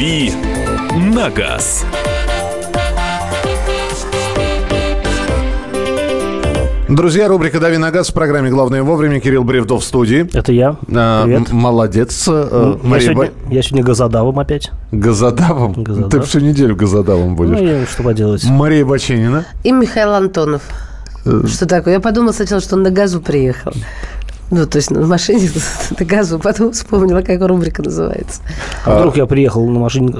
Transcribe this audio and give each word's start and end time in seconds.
«Дави 0.00 0.32
на 1.12 1.28
газ». 1.28 1.84
Друзья, 6.88 7.28
рубрика 7.28 7.60
«Дави 7.60 7.76
на 7.76 7.90
газ» 7.90 8.08
в 8.08 8.14
программе 8.14 8.48
«Главное 8.48 8.82
вовремя». 8.82 9.20
Кирилл 9.20 9.44
Бревдов 9.44 9.82
в 9.82 9.84
студии. 9.84 10.26
Это 10.34 10.52
я. 10.52 10.76
А, 10.90 11.24
Привет. 11.24 11.50
м- 11.50 11.56
молодец. 11.58 12.24
А, 12.30 12.78
я, 12.82 12.88
Мария 12.88 13.10
сегодня, 13.10 13.32
Ба- 13.46 13.52
я 13.54 13.60
сегодня 13.62 13.84
газодавом 13.84 14.38
опять. 14.38 14.70
Газодавом? 14.90 15.74
Газодав. 15.74 16.10
Ты 16.10 16.20
всю 16.22 16.40
неделю 16.40 16.74
газодавом 16.74 17.36
будешь. 17.36 17.58
Ну, 17.58 17.62
я, 17.62 17.84
что 17.84 18.02
поделать. 18.02 18.42
Мария 18.44 18.86
Баченина. 18.86 19.44
И 19.64 19.70
Михаил 19.70 20.14
Антонов. 20.14 20.62
Что 21.46 21.66
такое? 21.66 21.94
Я 21.94 22.00
подумала 22.00 22.32
сначала, 22.32 22.62
что 22.62 22.76
он 22.76 22.84
на 22.84 22.90
газу 22.90 23.20
приехал. 23.20 23.72
Ну, 24.50 24.66
то 24.66 24.76
есть 24.76 24.90
на 24.90 25.06
машине 25.06 25.48
на 25.98 26.04
газу, 26.06 26.38
потом 26.38 26.72
вспомнила, 26.72 27.20
как 27.22 27.40
рубрика 27.46 27.82
называется. 27.82 28.42
А 28.84 28.98
вдруг 28.98 29.16
я 29.16 29.26
приехал 29.26 29.66
на 29.68 29.78
машине... 29.78 30.14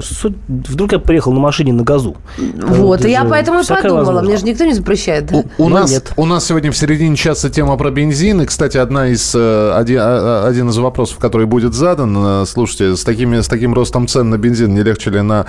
Вдруг 0.49 0.93
я 0.93 0.99
приехал 0.99 1.33
на 1.33 1.41
машине 1.41 1.73
на 1.73 1.83
газу. 1.83 2.17
Вот, 2.39 3.01
это 3.01 3.09
и 3.09 3.11
я 3.13 3.25
поэтому 3.25 3.61
и 3.61 3.67
подумала. 3.67 3.99
возможно. 4.05 4.23
Мне 4.23 4.37
же 4.37 4.45
никто 4.45 4.65
не 4.65 4.73
запрещает, 4.75 5.27
да? 5.27 5.37
У, 5.59 5.65
у 5.65 5.69
Ну, 5.69 5.79
нас, 5.79 5.91
нет. 5.91 6.13
у 6.17 6.27
нас 6.27 6.45
сегодня 6.47 6.71
в 6.71 6.77
середине 6.77 7.17
часа 7.17 7.51
тема 7.51 7.77
про 7.77 7.91
бензин. 7.91 8.41
И, 8.43 8.47
кстати, 8.47 8.77
одна 8.77 9.09
из, 9.09 9.33
э, 9.35 9.73
один, 9.75 9.99
а- 10.01 10.43
а- 10.45 10.49
один 10.49 10.69
из 10.69 10.79
вопросов, 10.79 11.19
который 11.19 11.47
будет 11.47 11.75
задан. 11.75 12.15
э, 12.43 12.45
Слушайте, 12.47 12.97
с, 12.97 13.03
такими, 13.05 13.41
с 13.41 13.49
таким 13.49 13.75
ростом 13.75 14.07
цен 14.07 14.31
на 14.31 14.39
бензин 14.39 14.75
не 14.75 14.83
легче 14.83 15.11
ли 15.11 15.21
на 15.23 15.47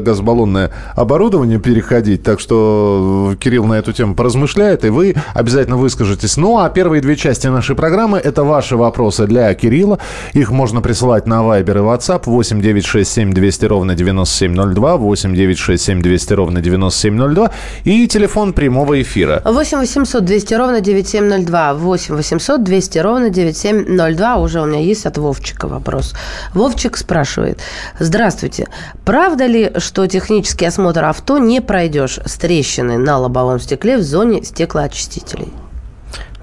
газобаллонное 0.00 0.70
оборудование 0.94 1.58
переходить? 1.58 2.22
Так 2.22 2.40
что 2.40 3.32
э, 3.32 3.36
Кирилл 3.36 3.64
на 3.64 3.74
эту 3.74 3.92
тему 3.92 4.14
поразмышляет, 4.14 4.84
и 4.84 4.88
вы 4.88 5.14
обязательно 5.34 5.76
выскажетесь. 5.76 6.36
Ну, 6.36 6.58
а 6.58 6.68
первые 6.70 7.00
две 7.02 7.16
части 7.16 7.46
нашей 7.48 7.71
программы– 7.74 8.18
это 8.24 8.44
ваши 8.44 8.76
вопросы 8.76 9.26
для 9.26 9.52
Кирилла. 9.54 9.98
Их 10.32 10.50
можно 10.50 10.80
присылать 10.80 11.26
на 11.26 11.42
Viber 11.42 11.78
и 11.78 11.80
WhatsApp 11.80 12.22
8 12.26 12.60
967 12.60 13.32
200 13.32 13.64
ровно 13.66 13.94
9702, 13.94 14.96
8 14.96 15.34
967 15.34 16.02
200 16.02 16.32
ровно 16.34 16.60
9702 16.60 17.50
и 17.84 18.06
телефон 18.06 18.52
прямого 18.52 19.00
эфира. 19.00 19.42
8 19.44 19.78
800 19.78 20.24
200 20.24 20.54
ровно 20.54 20.80
9702. 20.80 21.74
8 21.74 22.14
800 22.14 22.62
200 22.62 22.98
ровно 22.98 23.30
9702. 23.30 24.36
Уже 24.36 24.60
у 24.60 24.66
меня 24.66 24.80
есть 24.80 25.06
от 25.06 25.18
Вовчика 25.18 25.68
вопрос. 25.68 26.14
Вовчик 26.54 26.96
спрашивает. 26.96 27.60
Здравствуйте. 27.98 28.68
Правда 29.04 29.46
ли, 29.46 29.72
что 29.78 30.06
технический 30.06 30.66
осмотр 30.66 31.04
авто 31.04 31.38
не 31.38 31.60
пройдешь 31.60 32.18
с 32.24 32.36
трещиной 32.36 32.98
на 32.98 33.18
лобовом 33.18 33.60
стекле 33.60 33.96
в 33.96 34.02
зоне 34.02 34.42
стеклоочистителей? 34.42 35.48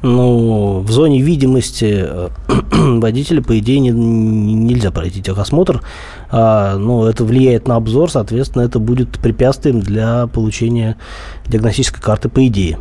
Ну, 0.02 0.80
в 0.80 0.92
зоне 0.92 1.22
видимости 1.22 2.06
э, 2.08 2.30
водителя, 2.72 3.42
по 3.42 3.58
идее, 3.60 3.80
не- 3.80 3.90
нельзя 3.92 4.92
пройти 4.92 5.22
техосмотр. 5.22 5.82
А, 6.32 6.78
ну, 6.78 7.06
это 7.06 7.24
влияет 7.26 7.68
на 7.68 7.76
обзор, 7.76 8.10
соответственно, 8.10 8.64
это 8.64 8.80
будет 8.80 9.20
препятствием 9.20 9.82
для 9.82 10.28
получения 10.28 10.96
диагностической 11.48 12.02
карты, 12.02 12.30
по 12.30 12.46
идее. 12.48 12.78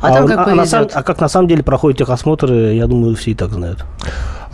А, 0.00 0.12
там 0.14 0.26
как 0.26 0.46
на 0.54 0.66
самом- 0.66 0.86
повезет. 0.86 0.92
а 0.94 1.02
как 1.02 1.20
на 1.20 1.28
самом 1.28 1.48
деле 1.48 1.62
проходят 1.62 1.98
техосмотры, 1.98 2.74
я 2.74 2.86
думаю, 2.86 3.14
все 3.14 3.32
и 3.32 3.34
так 3.34 3.50
знают. 3.52 3.84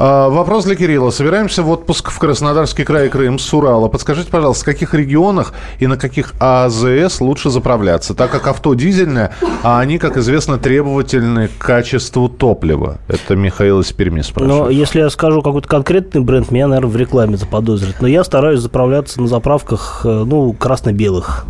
А, 0.01 0.29
Вопрос 0.29 0.65
для 0.65 0.77
Кирилла. 0.77 1.11
Собираемся 1.11 1.65
в 1.65 1.71
отпуск 1.71 2.11
в 2.11 2.19
Краснодарский 2.21 2.85
край 2.85 3.09
Крым 3.09 3.41
с 3.41 3.53
Урала. 3.53 3.89
Подскажите, 3.89 4.31
пожалуйста, 4.31 4.63
в 4.63 4.65
каких 4.67 4.95
регионах 4.95 5.53
и 5.81 5.89
на 5.89 5.97
каких 5.97 6.35
АЗС 6.39 7.21
лучше 7.21 7.51
заправляться? 7.51 8.15
Так 8.15 8.31
как 8.31 8.47
авто 8.47 8.75
дизельное, 8.75 9.33
а 9.65 9.81
они, 9.81 9.99
как 9.99 10.17
известно, 10.17 10.57
требовательны 10.57 11.49
к 11.49 11.59
качеству 11.59 12.29
топлива. 12.29 12.99
Это 13.09 13.35
Михаил 13.35 13.81
из 13.81 13.93
Перми 13.93 14.19
Но 14.19 14.23
спрашивает. 14.23 14.77
если 14.77 15.01
я 15.01 15.11
скажу 15.11 15.43
какой-то 15.43 15.67
конкретный 15.67 16.21
бренд, 16.21 16.53
меня, 16.53 16.69
наверное, 16.69 16.91
в 16.91 16.97
рекламе 16.97 17.37
заподозрят. 17.37 18.01
Но 18.01 18.07
я 18.07 18.23
стараюсь 18.23 18.61
заправляться 18.61 19.21
на 19.21 19.27
заправках, 19.27 20.03
э, 20.05 20.09
ну, 20.25 20.53
красно-белых. 20.53 21.45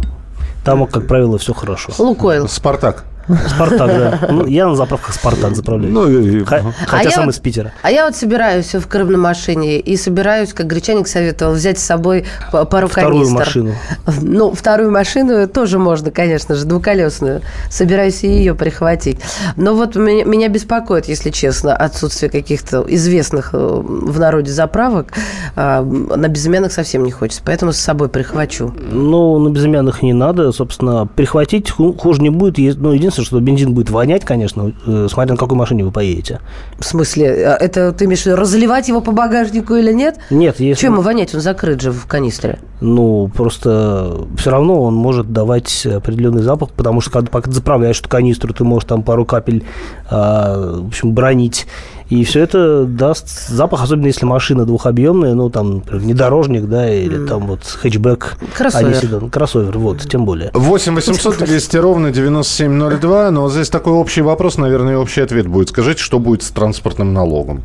Там, 0.65 0.87
как 0.87 1.07
правило, 1.07 1.37
все 1.37 1.53
хорошо. 1.53 1.93
Лукойл. 1.99 2.49
Спартак. 2.49 3.05
Спартак, 3.49 3.87
да. 3.89 4.29
Ну, 4.31 4.47
я 4.47 4.67
на 4.69 4.75
заправках 4.77 5.15
Спартак 5.15 5.55
заправляюсь. 5.55 5.93
Ну, 5.95 6.09
и- 6.09 6.45
Ха- 6.45 6.63
А 6.83 6.87
Хотя 6.87 7.11
сам 7.11 7.27
вот- 7.27 7.35
из 7.35 7.39
Питера. 7.39 7.73
А 7.83 7.91
я 7.91 8.07
вот 8.07 8.17
собираюсь 8.17 8.75
в 8.75 8.87
Крым 8.87 9.13
на 9.13 9.19
машине 9.19 9.79
и 9.81 9.97
собираюсь, 9.97 10.53
как 10.53 10.67
гречаник 10.67 11.09
советовал, 11.09 11.53
взять 11.55 11.79
с 11.79 11.83
собой 11.85 12.25
пару 12.51 12.89
Вторую 12.89 13.15
канистр. 13.25 13.39
машину. 13.39 13.75
Ну, 14.23 14.53
вторую 14.55 14.91
машину 14.91 15.47
тоже 15.49 15.79
можно, 15.79 16.11
конечно 16.11 16.55
же, 16.55 16.65
двухколесную. 16.65 17.43
Собираюсь 17.71 18.25
и 18.25 18.29
ее 18.29 18.55
прихватить. 18.55 19.21
Но 19.57 19.75
вот 19.75 19.95
меня, 19.97 20.25
меня 20.25 20.49
беспокоит, 20.49 21.07
если 21.07 21.31
честно, 21.31 21.75
отсутствие 21.77 22.31
каких-то 22.31 22.85
известных 22.89 23.51
э, 23.53 23.59
в 23.59 24.19
народе 24.19 24.51
заправок. 24.53 25.13
А, 25.57 25.83
На 25.83 26.29
безымянных 26.29 26.73
совсем 26.73 27.05
не 27.05 27.11
хочется, 27.11 27.43
поэтому 27.45 27.73
с 27.73 27.79
собой 27.79 28.09
прихвачу. 28.09 28.75
Ну, 28.91 29.39
на 29.39 29.49
безымянных 29.51 30.03
не 30.03 30.13
надо, 30.13 30.51
собственно, 30.53 31.07
перехватить 31.07 31.71
ху- 31.71 31.93
хуже 31.93 32.23
не 32.23 32.31
будет. 32.31 32.79
Ну, 32.79 32.93
единственное, 32.93 33.18
что 33.25 33.41
бензин 33.41 33.75
будет 33.75 33.91
вонять, 33.91 34.25
конечно, 34.25 34.73
э, 34.87 35.09
смотря 35.11 35.35
на 35.35 35.39
какой 35.39 35.57
машине 35.57 35.85
вы 35.85 35.91
поедете. 35.91 36.41
В 36.79 36.85
смысле, 36.85 37.49
а 37.49 37.57
это 37.57 37.93
ты 37.93 38.05
имеешь 38.05 38.23
в 38.23 38.27
виду 38.27 38.37
разливать 38.37 38.89
его 38.89 39.01
по 39.01 39.13
багажнику 39.13 39.75
или 39.75 39.93
нет? 39.93 40.19
Нет, 40.31 40.61
если... 40.61 40.81
Чем 40.81 41.01
вонять? 41.01 41.35
Он 41.35 41.41
закрыт 41.41 41.81
же 41.81 41.93
в 41.93 42.07
канистре. 42.07 42.59
Ну, 42.81 43.31
просто 43.35 44.27
все 44.37 44.51
равно 44.51 44.83
он 44.83 44.95
может 44.95 45.33
давать 45.33 45.85
определенный 45.85 46.43
запах, 46.43 46.71
потому 46.71 47.01
что 47.01 47.11
когда 47.11 47.31
пока 47.31 47.49
ты 47.49 47.57
заправляешь 47.57 47.99
эту 48.01 48.09
канистру, 48.09 48.55
ты 48.55 48.65
можешь 48.65 48.89
там 48.89 49.03
пару 49.03 49.25
капель, 49.25 49.65
а, 50.11 50.81
в 50.81 50.89
общем, 50.89 51.13
бронить. 51.13 51.67
И 52.09 52.25
все 52.25 52.41
это 52.41 52.85
даст 52.85 53.49
запах, 53.49 53.83
особенно 53.83 54.07
если 54.07 54.25
машина 54.25 54.65
двухобъемная, 54.65 55.35
ну, 55.35 55.51
там, 55.51 55.77
например, 55.77 56.03
внедорожник, 56.03 56.65
да, 56.65 56.91
или 56.91 57.27
там 57.27 57.47
вот 57.47 57.61
хэтчбэк. 57.65 58.39
Кроссовер. 58.57 58.97
а 58.97 59.01
седан. 59.01 59.31
Кроссовер, 59.31 59.77
вот, 59.79 60.01
тем 60.01 60.25
более. 60.25 60.51
8 60.55 60.95
800 60.95 61.39
200 61.39 61.77
ровно 61.77 62.11
9702. 62.11 63.31
Но 63.31 63.43
вот 63.43 63.53
здесь 63.53 63.69
такой 63.69 63.93
общий 63.93 64.23
вопрос, 64.23 64.57
наверное, 64.57 64.95
и 64.95 64.97
общий 64.97 65.21
ответ 65.21 65.47
будет. 65.47 65.69
Скажите, 65.69 66.03
что 66.03 66.19
будет 66.19 66.43
с 66.43 66.51
транспортным 66.51 67.13
налогом? 67.13 67.63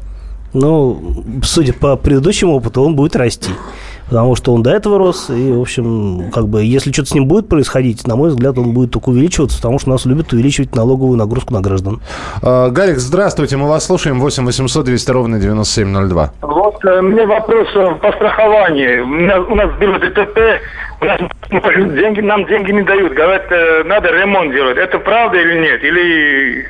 Ну, 0.54 1.24
судя 1.44 1.74
по 1.74 1.96
предыдущему 1.96 2.54
опыту, 2.56 2.82
он 2.84 2.96
будет 2.96 3.16
расти. 3.16 3.52
Потому 4.10 4.36
что 4.36 4.54
он 4.54 4.62
до 4.62 4.70
этого 4.70 5.00
рос, 5.00 5.30
и, 5.30 5.52
в 5.52 5.62
общем, 5.62 6.30
как 6.32 6.48
бы, 6.48 6.64
если 6.64 6.92
что-то 6.92 7.10
с 7.10 7.14
ним 7.16 7.26
будет 7.26 7.48
происходить, 7.48 8.06
на 8.06 8.16
мой 8.16 8.30
взгляд, 8.30 8.58
он 8.58 8.74
будет 8.74 8.92
только 8.92 9.10
увеличиваться, 9.10 9.58
потому 9.58 9.80
что 9.80 9.90
нас 9.90 10.06
любят 10.06 10.32
увеличивать 10.34 10.76
налоговую 10.76 11.18
нагрузку 11.18 11.54
на 11.54 11.62
граждан. 11.62 12.02
А, 12.44 12.70
Гарик, 12.70 12.98
здравствуйте, 13.00 13.58
мы 13.58 13.68
вас 13.68 13.86
слушаем. 13.86 14.20
8 14.20 14.46
800 14.46 14.86
200 14.86 15.12
ровно 15.12 15.40
9702. 15.40 16.34
Вот 16.42 16.86
э, 16.86 17.02
мне 17.02 17.26
вопрос 17.26 17.68
э, 17.76 17.96
по 18.02 18.12
страхованию. 18.12 19.04
У, 19.06 19.08
меня- 19.08 19.42
у 19.42 19.56
нас 19.56 19.72
было 19.80 19.98
ДТП, 19.98 20.38
у 21.02 21.06
нас 21.06 21.20
деньги, 21.96 22.20
нам 22.20 22.46
деньги 22.46 22.72
не 22.72 22.84
дают. 22.84 23.14
Говорят, 23.14 23.52
э, 23.52 23.84
надо 23.86 24.10
ремонт 24.12 24.52
делать. 24.52 24.78
Это 24.78 25.00
правда 25.00 25.38
или 25.38 25.60
нет? 25.62 25.82
Или, 25.84 26.66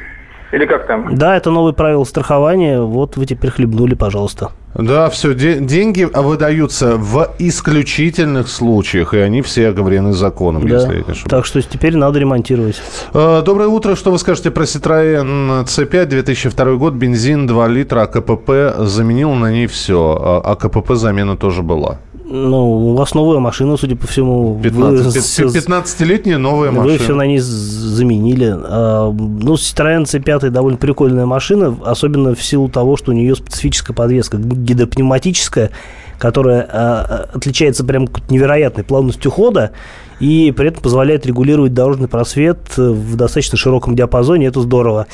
или 0.53 0.65
как 0.65 0.85
там? 0.85 1.15
Да, 1.15 1.35
это 1.35 1.49
новые 1.49 1.73
правила 1.73 2.03
страхования, 2.03 2.79
вот 2.79 3.17
вы 3.17 3.25
теперь 3.25 3.49
хлебнули, 3.49 3.95
пожалуйста. 3.95 4.51
Да, 4.75 5.09
все, 5.09 5.33
деньги 5.35 6.03
выдаются 6.11 6.97
в 6.97 7.29
исключительных 7.39 8.47
случаях, 8.49 9.13
и 9.13 9.17
они 9.17 9.41
все 9.41 9.67
оговорены 9.69 10.13
законом, 10.13 10.67
Да. 10.67 10.75
если 10.75 10.87
я 10.89 10.95
не 10.95 11.01
ошибаюсь. 11.01 11.23
Так 11.29 11.45
что 11.45 11.61
теперь 11.61 11.95
надо 11.95 12.19
ремонтировать. 12.19 12.81
Э, 13.13 13.41
Доброе 13.45 13.67
утро. 13.69 13.95
Что 13.95 14.11
вы 14.11 14.17
скажете 14.19 14.49
про 14.51 14.63
Citroёn 14.63 15.65
C5 15.65 16.05
2002 16.07 16.75
год, 16.75 16.93
бензин 16.93 17.45
2 17.47 17.67
литра, 17.67 18.01
АКПП 18.01 18.49
заменил 18.79 19.33
на 19.33 19.51
ней 19.51 19.67
все. 19.67 20.17
А 20.19 20.53
АКПП 20.53 20.93
замена 20.95 21.37
тоже 21.37 21.61
была. 21.61 21.99
Ну, 22.25 22.91
у 22.91 22.95
вас 22.95 23.13
новая 23.13 23.39
машина, 23.39 23.75
судя 23.77 23.95
по 23.97 24.07
всему. 24.07 24.53
вы 24.53 24.63
15 24.63 25.21
всё- 25.23 25.49
15-летняя 25.49 26.37
новая 26.37 26.71
Вы 26.71 26.77
машина. 26.79 26.97
все 26.99 27.15
на 27.15 27.27
ней 27.27 27.39
заменили. 27.39 28.55
А, 28.57 29.11
Ну, 29.11 29.53
Citroёn 29.55 30.03
C5 30.05 30.49
довольно 30.49 30.77
прикольная 30.77 31.25
машина, 31.25 31.75
особенно 31.85 32.33
в 32.33 32.41
силу 32.41 32.69
того, 32.69 32.95
что 32.97 33.11
у 33.11 33.13
нее 33.13 33.35
специфическая 33.35 33.93
подвеска 33.95 34.37
гидропневматическая, 34.63 35.71
которая 36.17 36.67
а, 36.71 37.29
отличается 37.33 37.83
прям 37.83 38.07
невероятной 38.29 38.83
плавностью 38.83 39.31
хода 39.31 39.71
и 40.19 40.53
при 40.55 40.69
этом 40.69 40.81
позволяет 40.81 41.25
регулировать 41.25 41.73
дорожный 41.73 42.07
просвет 42.07 42.77
в 42.77 43.15
достаточно 43.15 43.57
широком 43.57 43.95
диапазоне. 43.95 44.47
Это 44.47 44.61
здорово. 44.61 45.07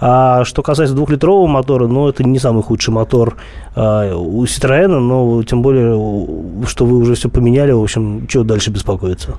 А 0.00 0.44
что 0.44 0.62
касается 0.62 0.94
двухлитрового 0.94 1.46
мотора, 1.46 1.86
ну, 1.86 2.08
это 2.08 2.24
не 2.24 2.38
самый 2.38 2.62
худший 2.62 2.94
мотор 2.94 3.36
а, 3.74 4.14
у 4.16 4.44
Citroёn, 4.44 4.98
но 5.00 5.42
тем 5.42 5.60
более, 5.60 6.66
что 6.66 6.86
вы 6.86 6.96
уже 6.98 7.14
все 7.14 7.28
поменяли, 7.28 7.72
в 7.72 7.82
общем, 7.82 8.26
чего 8.26 8.44
дальше 8.44 8.70
беспокоиться? 8.70 9.36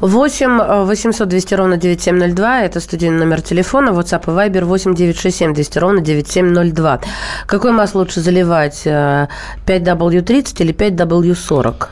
8 0.00 0.84
800 0.84 1.28
200 1.28 1.54
ровно 1.54 1.76
9702. 1.76 2.62
Это 2.62 2.80
студийный 2.80 3.18
номер 3.18 3.40
телефона. 3.42 3.90
WhatsApp 3.90 4.24
и 4.26 4.50
Viber 4.50 4.64
8 4.64 4.94
967 4.94 5.54
200 5.54 5.78
ровно 5.78 6.00
9702. 6.00 7.00
Какое 7.46 7.72
масло 7.72 8.00
лучше 8.00 8.20
заливать? 8.20 8.82
э, 8.84 9.28
5W30 9.84 10.62
или 10.62 10.74
5W40? 10.74 11.88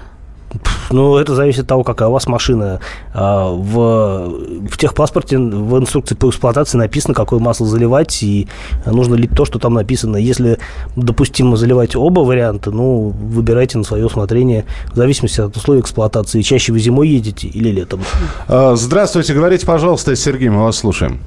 Ну, 0.91 1.17
это 1.17 1.35
зависит 1.35 1.61
от 1.61 1.67
того, 1.69 1.85
какая 1.85 2.09
у 2.09 2.13
вас 2.13 2.27
машина. 2.27 2.81
А, 3.15 3.49
в, 3.51 4.69
в 4.69 4.77
техпаспорте, 4.77 5.39
в 5.39 5.79
инструкции 5.79 6.15
по 6.15 6.29
эксплуатации 6.29 6.77
написано, 6.77 7.15
какое 7.15 7.41
масло 7.41 7.67
заливать, 7.67 8.23
и 8.23 8.49
нужно 8.85 9.15
лить 9.15 9.35
то, 9.35 9.45
что 9.45 9.59
там 9.59 9.75
написано. 9.75 10.17
Если 10.17 10.59
допустимо 10.97 11.57
заливать 11.57 11.97
оба 11.97 12.21
варианта, 12.21 12.71
ну, 12.71 13.09
выбирайте 13.09 13.79
на 13.79 13.85
свое 13.85 14.07
усмотрение, 14.07 14.67
в 14.93 14.97
зависимости 14.97 15.41
от 15.41 15.57
условий 15.57 15.81
эксплуатации. 15.81 16.43
Чаще 16.43 16.73
вы 16.73 16.79
зимой 16.79 17.09
едете 17.09 17.49
или 17.49 17.71
летом. 17.71 18.01
А, 18.49 18.75
здравствуйте, 18.77 19.33
говорите, 19.33 19.67
пожалуйста, 19.67 20.15
Сергей, 20.17 20.51
мы 20.51 20.65
вас 20.65 20.77
слушаем. 20.79 21.21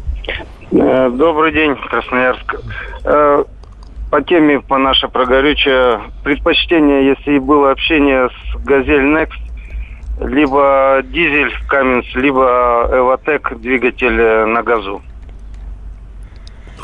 Э, 0.71 1.09
Добрый 1.09 1.53
день, 1.53 1.75
Красноярск. 1.89 2.55
По 4.15 4.21
теме 4.21 4.61
по 4.61 4.77
нашей 4.77 5.09
про 5.09 5.25
горючее 5.25 5.99
предпочтение, 6.23 7.05
если 7.05 7.37
было 7.37 7.71
общение 7.71 8.29
с 8.29 8.55
Газель 8.63 9.03
Next, 9.13 9.41
либо 10.21 11.01
дизель 11.03 11.51
Каменс, 11.67 12.05
либо 12.15 12.89
Эвотек 12.93 13.59
двигатель 13.59 14.17
э, 14.17 14.45
на 14.45 14.63
газу. 14.63 15.01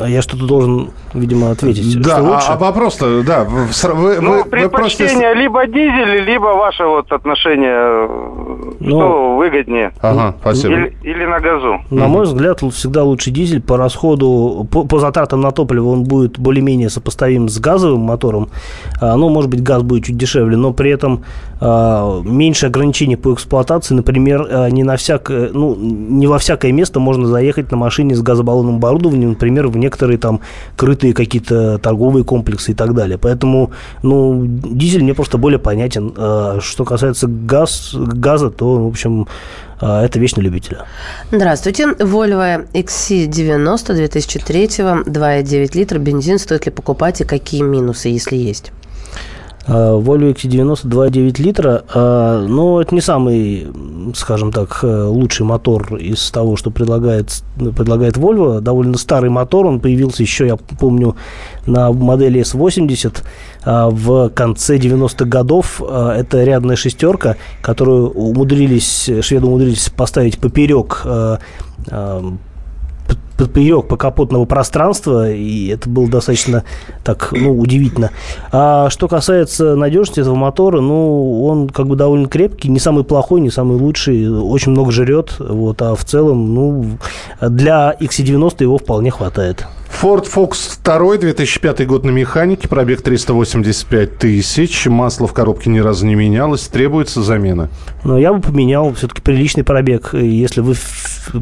А 0.04 0.10
я 0.10 0.22
что-то 0.22 0.46
должен, 0.46 0.90
видимо, 1.14 1.52
ответить. 1.52 2.02
Да, 2.02 2.18
что 2.18 2.18
а, 2.18 2.22
лучше? 2.34 2.48
а 2.50 2.58
вопрос-то, 2.58 3.24
да, 3.24 3.44
вы, 3.44 3.62
вы- 3.66 3.94
вы- 3.94 4.22
Ну, 4.22 4.30
вы 4.32 4.44
просто- 4.44 4.50
предпочтение 4.50 5.34
либо 5.34 5.66
дизель, 5.68 6.24
либо 6.24 6.46
ваше 6.56 6.86
вот 6.86 7.12
отношение, 7.12 7.72
э, 7.72 8.72
Ну. 8.80 9.00
что 9.00 9.36
выгоднее. 9.38 9.92
Ага, 10.02 10.36
спасибо. 10.42 10.74
Или, 10.74 10.98
или 11.04 11.26
на 11.26 11.40
газу. 11.40 11.80
На 11.90 12.08
мой 12.08 12.24
взгляд, 12.24 12.62
всегда 12.74 13.04
лучше 13.04 13.32
дизель 13.32 13.62
по 13.62 13.78
расходу, 13.78 14.68
по, 14.72 14.86
по 14.86 15.00
затратам 15.00 15.42
на 15.42 15.52
топливо 15.52 15.90
он 15.90 16.04
будет 16.04 16.40
более-менее 16.40 16.90
сопоставим 16.90 17.50
с 17.50 17.60
газовым 17.60 18.02
мотором. 18.02 18.50
А, 19.02 19.16
ну, 19.16 19.30
может 19.30 19.50
быть, 19.50 19.62
газ 19.64 19.84
будет 19.84 20.06
чуть 20.06 20.18
дешевле, 20.18 20.58
но 20.58 20.74
при 20.74 20.92
этом 20.92 21.24
а, 21.64 22.22
меньше 22.24 22.68
ограничений 22.68 23.16
по 23.16 23.34
эксплуатации. 23.34 23.94
Например, 23.94 24.48
а, 24.50 24.70
не, 24.70 24.84
на 24.84 24.96
всякое, 24.96 25.50
ну, 25.54 25.76
не 25.80 26.26
во 26.28 26.40
всякое 26.40 26.72
место 26.72 27.00
можно 27.00 27.28
заехать 27.28 27.70
на 27.72 27.78
машине 27.78 28.16
с 28.16 28.22
газобаллонным 28.22 28.78
оборудованием, 28.78 29.30
например, 29.30 29.68
в 29.68 29.78
некоторые 29.78 29.91
там 29.98 30.42
крытые 30.76 31.14
какие-то 31.14 31.78
торговые 31.78 32.24
комплексы 32.24 32.72
и 32.72 32.76
так 32.76 32.94
далее. 32.94 33.18
Поэтому, 33.18 33.72
ну, 34.04 34.44
дизель 34.46 35.04
мне 35.04 35.14
просто 35.14 35.38
более 35.38 35.60
понятен. 35.60 36.14
А, 36.18 36.60
что 36.62 36.86
касается 36.86 37.28
газ, 37.28 37.94
газа, 37.94 38.50
то, 38.50 38.86
в 38.86 38.88
общем, 38.88 39.28
а, 39.80 40.04
это 40.04 40.20
вещь 40.20 40.36
на 40.36 40.42
любителя. 40.42 40.86
Здравствуйте. 41.32 41.86
Volvo 42.00 42.68
XC90 42.74 43.94
2003, 43.94 44.66
2,9 44.66 45.78
литра. 45.78 46.00
Бензин 46.00 46.40
стоит 46.40 46.66
ли 46.66 46.72
покупать 46.72 47.22
и 47.22 47.24
какие 47.24 47.62
минусы, 47.62 48.10
если 48.10 48.36
есть? 48.36 48.72
Volvo 49.68 50.32
XC90 50.32 50.86
2,9 50.86 51.42
литра, 51.42 51.84
а, 51.94 52.46
но 52.48 52.82
это 52.82 52.96
не 52.96 53.02
самый, 53.02 53.68
скажем 54.16 54.52
так, 54.52 54.80
э, 54.84 55.04
лучший 55.04 55.46
мотор 55.46 55.96
из 55.98 56.32
того, 56.32 56.56
что 56.56 56.72
предлагает, 56.72 57.44
предлагает 57.56 58.18
Volvo. 58.18 58.60
Довольно 58.60 58.98
старый 58.98 59.30
мотор, 59.30 59.68
он 59.68 59.80
появился 59.80 60.24
еще, 60.24 60.48
я 60.48 60.58
помню, 60.58 61.16
на 61.68 61.92
модели 61.92 62.42
S80 62.42 63.24
а, 63.64 63.90
в 63.90 64.30
конце 64.30 64.78
90-х 64.78 65.26
годов. 65.26 65.82
А, 65.88 66.16
Это 66.18 66.44
рядная 66.44 66.76
шестерка, 66.76 67.38
которую 67.62 68.10
умудрились, 68.10 69.10
шведы 69.22 69.46
умудрились 69.46 69.90
поставить 69.90 70.40
поперек 70.40 71.06
поперек 73.48 73.88
покапотного 73.88 74.46
пространства, 74.46 75.32
и 75.32 75.68
это 75.68 75.90
было 75.90 76.08
достаточно 76.08 76.64
так, 77.04 77.30
ну, 77.32 77.58
удивительно. 77.58 78.12
А 78.52 78.90
что 78.90 79.08
касается 79.08 79.76
надежности 79.76 80.20
этого 80.20 80.36
мотора, 80.36 80.82
ну, 80.82 81.44
он 81.46 81.70
как 81.70 81.88
бы 81.88 81.96
довольно 81.96 82.28
крепкий, 82.28 82.70
не 82.70 82.80
самый 82.80 83.04
плохой, 83.04 83.42
не 83.42 83.50
самый 83.50 83.78
лучший, 83.78 84.30
очень 84.30 84.72
много 84.72 84.92
жрет, 84.92 85.36
вот, 85.40 85.82
а 85.82 85.96
в 85.96 86.04
целом, 86.06 86.54
ну, 86.54 86.86
для 87.42 87.96
XC90 88.00 88.64
его 88.64 88.78
вполне 88.78 89.12
хватает. 89.12 89.66
Ford 90.02 90.26
Focus 90.26 90.80
2, 90.84 91.18
2005 91.18 91.86
год 91.86 92.04
на 92.04 92.10
механике, 92.10 92.68
пробег 92.68 93.04
385 93.04 94.18
тысяч, 94.18 94.88
масло 94.88 95.28
в 95.28 95.34
коробке 95.34 95.70
ни 95.70 95.78
разу 95.78 96.08
не 96.08 96.16
менялось, 96.16 96.68
требуется 96.70 97.22
замена. 97.22 97.70
Но 98.04 98.18
я 98.18 98.34
бы 98.34 98.42
поменял 98.42 98.92
все-таки 98.96 99.22
приличный 99.22 99.64
пробег. 99.64 100.16
Если 100.16 100.62
вы 100.62 100.74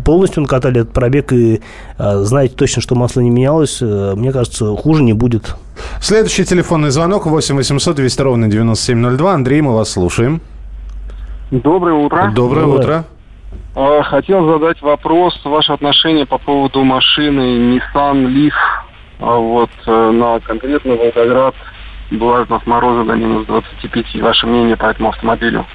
полностью 0.04 0.42
накатали 0.42 0.82
этот 0.82 0.92
пробег 0.92 1.32
и 1.32 1.62
а, 1.98 2.18
знаете 2.24 2.54
точно, 2.56 2.82
что 2.82 2.96
масло 2.96 3.22
не 3.22 3.30
менялось, 3.30 3.78
э, 3.82 4.14
мне 4.18 4.34
кажется, 4.34 4.76
хуже 4.76 5.04
не 5.04 5.14
будет. 5.14 5.56
Следующий 6.02 6.44
телефонный 6.44 6.90
звонок 6.90 7.28
8 7.28 7.56
800 7.56 7.96
200 7.96 8.22
ровно 8.22 8.50
9702. 8.50 9.34
Андрей, 9.36 9.62
мы 9.62 9.74
вас 9.74 9.92
слушаем. 9.92 10.42
Доброе 11.50 11.94
утро. 11.94 12.34
Доброе 12.36 12.66
Доброе. 12.66 12.80
утро. 12.80 13.06
А, 13.82 14.04
Хотел 14.04 14.46
задать 14.46 14.82
вопрос, 14.82 15.40
ваше 15.46 15.72
отношение 15.72 16.26
по 16.26 16.38
поводу 16.38 16.84
машины 16.84 17.78
Nissan 17.78 18.26
Leaf. 18.28 18.54
А, 19.20 19.38
Вот 19.38 19.70
э, 19.88 20.12
на 20.12 20.42
конкретно 20.42 20.96
Волгоград 20.96 21.56
была 22.12 22.42
у 22.42 22.46
нас 22.52 22.62
мороза 22.66 23.06
до 23.06 23.16
минус 23.16 23.46
25. 23.46 24.16
Ваше 24.16 24.48
мнение 24.48 24.76
по 24.76 24.88
этому 24.88 25.10
автомобилю? 25.10 25.66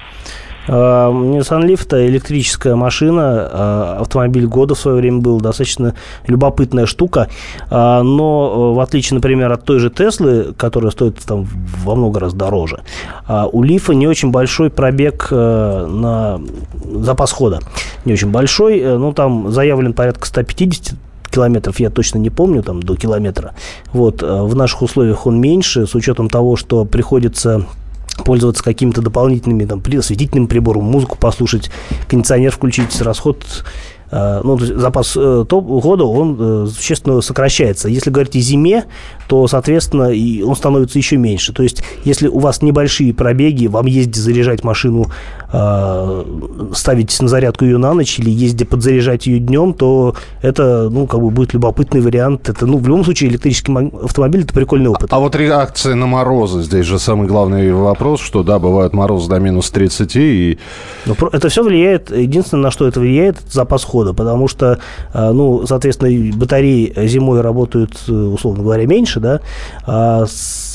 А, 0.69 1.11
Nissan 1.11 1.73
это 1.73 2.07
электрическая 2.07 2.75
машина, 2.75 3.49
а, 3.51 3.99
автомобиль 4.01 4.47
года 4.47 4.75
в 4.75 4.79
свое 4.79 4.99
время 4.99 5.19
был, 5.19 5.41
достаточно 5.41 5.95
любопытная 6.27 6.87
штука, 6.87 7.29
А, 7.71 8.03
но 8.03 8.73
э, 8.73 8.77
в 8.77 8.81
отличие, 8.81 9.17
например, 9.17 9.53
от 9.53 9.65
той 9.65 9.79
же 9.79 9.91
Теслы, 9.91 10.55
которая 10.57 10.91
стоит 10.91 11.19
там 11.19 11.47
во 11.85 11.95
много 11.95 12.21
раз 12.21 12.35
дороже, 12.35 12.81
у 13.53 13.63
Лифа 13.63 13.95
не 13.95 14.07
очень 14.07 14.31
большой 14.31 14.71
пробег 14.71 15.29
э, 15.31 15.87
на 15.87 16.41
запас 16.85 17.33
хода, 17.33 17.61
не 18.05 18.13
очень 18.13 18.31
большой, 18.31 18.79
э, 18.79 18.97
ну 18.97 19.13
там 19.13 19.51
заявлен 19.51 19.93
порядка 19.93 20.27
150 20.27 20.97
километров, 21.31 21.81
я 21.81 21.91
точно 21.91 22.19
не 22.19 22.31
помню, 22.31 22.63
там 22.63 22.83
до 22.83 22.97
километра. 22.97 23.55
Вот, 23.93 24.23
э, 24.23 24.43
в 24.43 24.55
наших 24.55 24.83
условиях 24.83 25.27
он 25.27 25.41
меньше, 25.41 25.87
с 25.87 25.95
учетом 25.95 26.29
того, 26.29 26.57
что 26.57 26.85
приходится 26.85 27.67
пользоваться 28.25 28.63
какими-то 28.63 29.03
дополнительными 29.03 29.65
там, 29.65 29.83
осветительным 29.99 30.47
прибором, 30.47 30.85
музыку 30.85 31.19
послушать, 31.19 31.71
кондиционер 32.09 32.53
включить, 32.53 33.01
расход, 33.01 33.65
ну, 34.45 34.57
то 34.57 34.65
есть 34.65 34.77
запас 34.79 35.15
э, 35.17 35.45
топ 35.49 35.65
года, 35.67 36.05
он 36.05 36.37
э, 36.39 36.67
существенно 36.69 37.21
сокращается. 37.21 37.89
Если 37.89 38.11
говорить 38.11 38.37
о 38.37 38.41
зиме, 38.41 38.85
то, 39.27 39.47
соответственно, 39.49 40.11
и 40.11 40.43
он 40.43 40.55
становится 40.55 40.99
еще 40.99 41.17
меньше. 41.17 41.53
То 41.53 41.63
есть, 41.63 41.83
если 42.05 42.29
у 42.29 42.39
вас 42.39 42.63
небольшие 42.63 43.13
пробеги, 43.15 43.67
вам 43.67 43.87
ездить 43.87 44.17
заряжать 44.17 44.63
машину, 44.63 45.07
э, 45.53 46.25
ставить 46.75 47.21
на 47.21 47.29
зарядку 47.29 47.65
ее 47.65 47.79
на 47.79 47.95
ночь 47.95 48.19
или 48.19 48.31
ездить 48.31 48.69
подзаряжать 48.69 49.27
ее 49.27 49.39
днем, 49.39 49.73
то 49.75 50.15
это, 50.43 50.89
ну, 50.91 51.07
как 51.07 51.21
бы 51.21 51.31
будет 51.31 51.55
любопытный 51.55 52.01
вариант. 52.01 52.49
Это, 52.49 52.67
ну, 52.67 52.79
в 52.79 52.87
любом 52.87 53.05
случае, 53.05 53.31
электрический 53.31 53.73
мо- 53.73 53.91
автомобиль– 54.03 54.43
это 54.45 54.53
прикольный 54.53 54.91
опыт. 54.91 55.13
А 55.13 55.19
вот 55.19 55.35
реакция 55.37 55.95
на 55.95 56.07
морозы. 56.07 56.63
Здесь 56.63 56.87
же 56.87 56.99
самый 56.99 57.27
главный 57.27 57.73
вопрос, 57.73 58.21
что 58.21 58.43
да, 58.43 58.59
бывают 58.59 58.93
морозы 58.93 59.29
до 59.29 59.39
минус 59.39 59.71
30, 59.71 60.17
и 60.17 60.59
Ну, 61.07 61.15
про- 61.15 61.31
это 61.33 61.49
все 61.49 61.63
влияет, 61.63 62.11
единственное, 62.11 62.65
на 62.65 62.71
что 62.71 62.87
это 62.87 63.01
влияет, 63.01 63.37
это 63.39 63.51
запас 63.51 63.85
хода, 63.85 64.04
потому 64.13 64.49
что, 64.49 64.79
а, 65.13 65.33
ну, 65.33 65.67
соответственно, 65.67 66.35
батареи 66.37 66.93
зимой 67.07 67.41
работают, 67.41 67.93
э, 68.09 68.13
условно 68.13 68.63
говоря, 68.63 68.87
меньше, 68.87 69.21
да, 69.21 69.41
а 69.87 70.27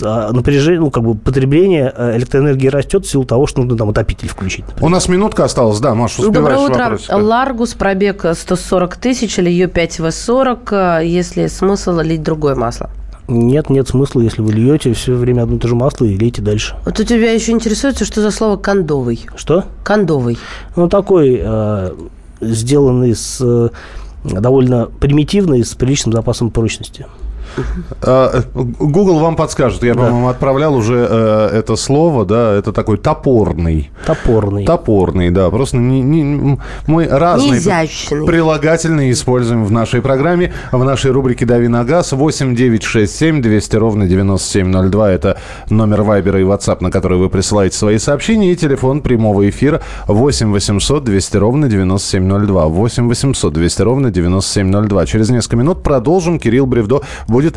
а 0.02 0.32
напряжение, 0.32 0.80
ну, 0.80 0.92
как 0.92 1.04
бы 1.04 1.16
потребление 1.16 1.94
э, 1.96 2.18
электроэнергии 2.18 2.68
растет 2.68 3.06
в 3.06 3.10
силу 3.10 3.26
того, 3.26 3.48
что 3.48 3.62
нужно 3.62 3.78
там 3.78 3.90
отопитель 3.90 4.30
включить. 4.30 4.66
например. 4.66 4.86
у 4.86 4.90
нас 4.90 5.08
минутка 5.08 5.44
осталась. 5.44 5.80
Да, 5.80 5.94
Маша, 5.94 6.22
успеваешь 6.22 6.58
Доброе 6.58 6.58
утро. 6.58 6.84
вопросик? 6.84 7.12
Ларгус, 7.12 7.74
пробег 7.74 8.26
140 8.34 8.98
тысяч 8.98 9.38
или 9.40 9.52
Ю5В40, 9.66 11.06
если 11.06 11.48
смысл 11.48 12.00
лить 12.00 12.24
другое 12.24 12.56
масло? 12.56 12.90
Нет, 13.28 13.70
нет 13.70 13.88
смысла, 13.88 14.22
если 14.22 14.42
вы 14.42 14.52
льете 14.54 14.94
все 14.94 15.14
время 15.14 15.44
одно 15.44 15.58
и 15.58 15.60
то 15.60 15.68
же 15.68 15.76
масло 15.76 16.06
и 16.06 16.18
лейте 16.18 16.42
дальше. 16.42 16.76
Вот 16.84 17.00
у 17.00 17.04
тебя 17.04 17.32
еще 17.32 17.52
интересуется, 17.52 18.04
что 18.04 18.22
за 18.22 18.32
слово 18.32 18.58
«кондовый». 18.58 19.28
Что? 19.36 19.66
Кондовый. 19.84 20.40
Ну, 20.76 20.90
такой, 20.90 21.40
э, 21.40 21.92
сделанный 22.41 23.15
с 23.15 23.39
э, 23.41 23.69
довольно 24.24 24.86
примитивный, 24.86 25.63
с 25.63 25.75
приличным 25.75 26.13
запасом 26.13 26.51
прочности. 26.51 27.05
А, 28.01 28.44
Google 28.54 29.20
вам 29.20 29.36
подскажет. 29.36 29.84
Я, 29.84 29.94
по-моему, 29.96 30.28
отправлял 30.30 30.75
уже 30.75 31.08
э, 31.10 31.50
это 31.58 31.75
слово, 31.75 32.25
да, 32.25 32.54
это 32.56 32.72
такой 32.74 32.98
топорный. 32.98 33.92
Топорный. 34.06 34.66
Топорный, 34.66 35.30
да. 35.32 35.50
Просто 35.50 35.78
не- 35.78 36.01
не- 36.01 36.60
мы 36.88 37.06
разные 37.08 37.51
Неизящный. 37.54 38.25
прилагательные 38.25 39.12
используем 39.12 39.66
в 39.66 39.72
нашей 39.72 40.01
программе, 40.01 40.54
в 40.72 40.84
нашей 40.84 41.12
рубрике 41.12 41.46
«Дави 41.46 41.68
на 41.68 41.84
газ». 41.84 42.12
8 42.12 42.56
9 42.56 42.84
6 42.84 43.16
7 43.16 43.42
200 43.42 43.75
ровно 43.75 44.08
9702. 44.08 45.12
Это 45.12 45.38
номер 45.70 46.04
Вайбера 46.04 46.39
и 46.39 46.44
WhatsApp, 46.44 46.78
на 46.82 46.92
который 46.92 47.18
вы 47.18 47.30
присылаете 47.30 47.78
свои 47.78 47.98
сообщения. 47.98 48.51
И 48.51 48.56
телефон 48.56 49.01
прямого 49.01 49.50
эфира 49.50 49.82
8 50.08 50.51
800 50.51 51.04
200 51.04 51.38
ровно 51.38 51.68
9702. 51.70 52.66
8 52.68 53.08
800 53.08 53.54
200 53.54 53.82
ровно 53.82 54.12
9702. 54.12 55.06
Через 55.06 55.30
несколько 55.30 55.56
минут 55.58 55.84
продолжим. 55.84 56.39
Кирилл 56.39 56.66
Бревдо 56.66 57.01
будет 57.28 57.49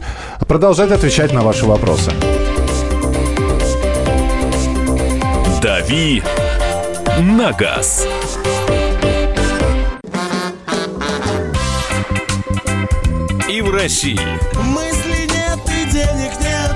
продолжать 0.46 0.90
отвечать 0.90 1.32
на 1.32 1.42
ваши 1.42 1.66
вопросы. 1.66 2.12
«Дави 5.62 6.22
на 7.20 7.52
газ. 7.52 8.06
И 13.48 13.60
в 13.60 13.70
России, 13.70 14.18
Мысли 14.62 15.28
нет 15.30 15.58
и 15.68 15.90
денег 15.92 16.32
нет. 16.40 16.74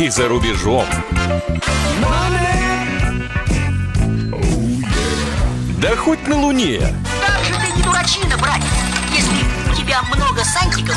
и 0.00 0.08
за 0.08 0.28
рубежом. 0.28 0.86
Да 5.78 5.96
хоть 5.96 6.26
на 6.28 6.36
Луне. 6.38 6.80
Как 7.26 7.44
же 7.44 7.54
ты 7.54 7.76
не 7.76 7.82
дурачина, 7.82 8.36
братец, 8.38 8.64
если 9.10 9.72
у 9.72 9.74
тебя 9.74 10.00
много 10.14 10.42
сантиков, 10.44 10.96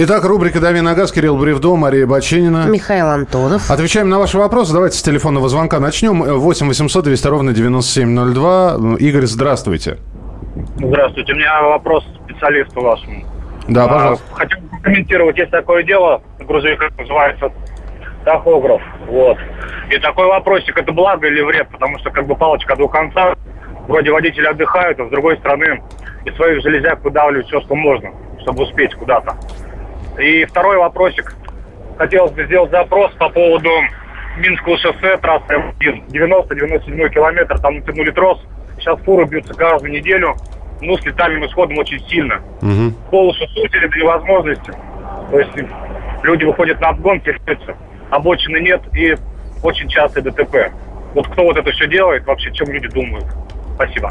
Итак, 0.00 0.22
рубрика 0.22 0.60
«Дави 0.60 0.80
на 0.80 0.94
газ», 0.94 1.10
Кирилл 1.10 1.36
Бревдо, 1.36 1.74
Мария 1.74 2.06
Бачинина. 2.06 2.66
Михаил 2.68 3.08
Антонов. 3.08 3.68
Отвечаем 3.68 4.08
на 4.08 4.20
ваши 4.20 4.38
вопросы. 4.38 4.72
Давайте 4.72 4.96
с 4.96 5.02
телефонного 5.02 5.48
звонка 5.48 5.80
начнем. 5.80 6.22
8 6.22 6.68
800 6.68 7.04
200 7.04 7.26
ровно 7.26 7.52
9702. 7.52 8.96
Игорь, 9.00 9.26
здравствуйте. 9.26 9.98
Здравствуйте, 10.76 11.32
у 11.32 11.36
меня 11.36 11.62
вопрос 11.62 12.04
специалисту 12.24 12.80
вашему. 12.80 13.24
Да, 13.66 13.86
А, 13.86 13.88
пожалуйста. 13.88 14.24
Хотел 14.34 14.60
бы 14.60 14.68
прокомментировать, 14.68 15.36
есть 15.36 15.50
такое 15.50 15.82
дело, 15.82 16.22
в 16.38 16.46
грузовиках 16.46 16.96
называется 16.96 17.50
тахограф. 18.24 18.80
Вот. 19.08 19.36
И 19.90 19.98
такой 19.98 20.26
вопросик, 20.26 20.78
это 20.78 20.92
благо 20.92 21.26
или 21.26 21.40
вред? 21.40 21.70
Потому 21.72 21.98
что 21.98 22.10
как 22.10 22.24
бы 22.28 22.36
палочка 22.36 22.76
двух 22.76 22.92
концах. 22.92 23.34
Вроде 23.88 24.12
водители 24.12 24.46
отдыхают, 24.46 25.00
а 25.00 25.06
с 25.06 25.10
другой 25.10 25.38
стороны 25.38 25.82
из 26.24 26.36
своих 26.36 26.62
железяк 26.62 27.02
выдавливают 27.02 27.48
все, 27.48 27.60
что 27.62 27.74
можно, 27.74 28.10
чтобы 28.42 28.62
успеть 28.62 28.94
куда-то. 28.94 29.34
И 30.18 30.44
второй 30.44 30.78
вопросик. 30.78 31.34
Хотелось 31.96 32.32
бы 32.32 32.44
сделать 32.44 32.70
запрос 32.70 33.12
по 33.12 33.28
поводу 33.28 33.70
Минского 34.38 34.78
шоссе, 34.78 35.16
трассы 35.18 35.52
М1. 35.52 36.08
90-97 36.08 37.08
километр, 37.10 37.58
там 37.58 37.76
натянули 37.76 38.10
трос. 38.10 38.40
Сейчас 38.78 39.00
фуры 39.00 39.24
бьются 39.24 39.54
каждую 39.54 39.92
неделю. 39.92 40.36
Ну, 40.80 40.96
с 40.96 41.04
летальным 41.04 41.44
исходом 41.44 41.78
очень 41.78 42.00
сильно. 42.08 42.40
Мгм. 42.62 42.94
Полосу 43.10 43.46
сутили 43.48 43.88
до 43.88 43.96
невозможности. 43.98 44.72
То 45.30 45.40
есть 45.40 45.50
люди 46.22 46.44
выходят 46.44 46.80
на 46.80 46.90
обгон, 46.90 47.20
теряются. 47.20 47.76
Обочины 48.10 48.58
нет 48.58 48.82
и 48.94 49.16
очень 49.62 49.88
часто 49.88 50.22
ДТП. 50.22 50.72
Вот 51.14 51.26
кто 51.28 51.42
вот 51.44 51.56
это 51.56 51.70
все 51.72 51.88
делает, 51.88 52.24
вообще 52.26 52.52
чем 52.52 52.68
люди 52.70 52.88
думают? 52.88 53.26
Спасибо. 53.74 54.10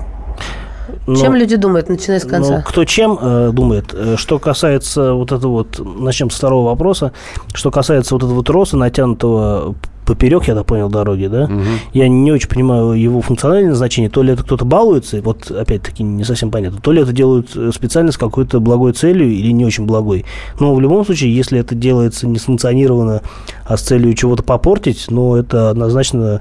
Но- 1.05 1.15
Чем 1.15 1.35
люди 1.35 1.55
думают, 1.55 1.89
начиная 1.89 2.19
с 2.19 2.25
конца? 2.25 2.57
Ну, 2.57 2.63
кто 2.65 2.85
чем 2.85 3.17
э, 3.21 3.51
думает. 3.51 3.93
Э, 3.93 4.15
Что 4.17 4.39
касается 4.39 5.13
вот 5.13 5.31
этого 5.31 5.51
вот, 5.51 5.79
начнем 5.99 6.29
с 6.29 6.35
второго 6.35 6.67
вопроса, 6.67 7.11
что 7.53 7.71
касается 7.71 8.15
вот 8.15 8.23
этого 8.23 8.43
троса, 8.43 8.77
натянутого 8.77 9.75
поперек, 10.07 10.47
я 10.47 10.55
так 10.55 10.65
понял, 10.65 10.89
дороги, 10.89 11.27
да? 11.27 11.49
Я 11.93 12.07
не 12.07 12.31
очень 12.31 12.49
понимаю 12.49 12.93
его 12.93 13.21
функциональное 13.21 13.71
назначение. 13.71 14.09
То 14.09 14.23
ли 14.23 14.33
это 14.33 14.43
кто-то 14.43 14.65
балуется, 14.65 15.21
вот 15.21 15.51
опять-таки 15.51 16.01
не 16.01 16.23
совсем 16.23 16.49
понятно, 16.49 16.79
то 16.81 16.91
ли 16.91 17.01
это 17.01 17.11
делают 17.11 17.49
э, 17.55 17.71
специально 17.73 18.11
с 18.11 18.17
какой-то 18.17 18.59
благой 18.59 18.93
целью 18.93 19.29
или 19.29 19.51
не 19.51 19.65
очень 19.65 19.85
благой. 19.85 20.25
Но 20.59 20.73
в 20.73 20.81
любом 20.81 21.05
случае, 21.05 21.35
если 21.35 21.59
это 21.59 21.75
делается 21.75 22.25
не 22.25 22.39
санкционированно, 22.39 23.21
а 23.65 23.77
с 23.77 23.81
целью 23.81 24.13
чего-то 24.13 24.43
попортить, 24.43 25.05
ну, 25.09 25.35
это 25.35 25.69
однозначно 25.69 26.39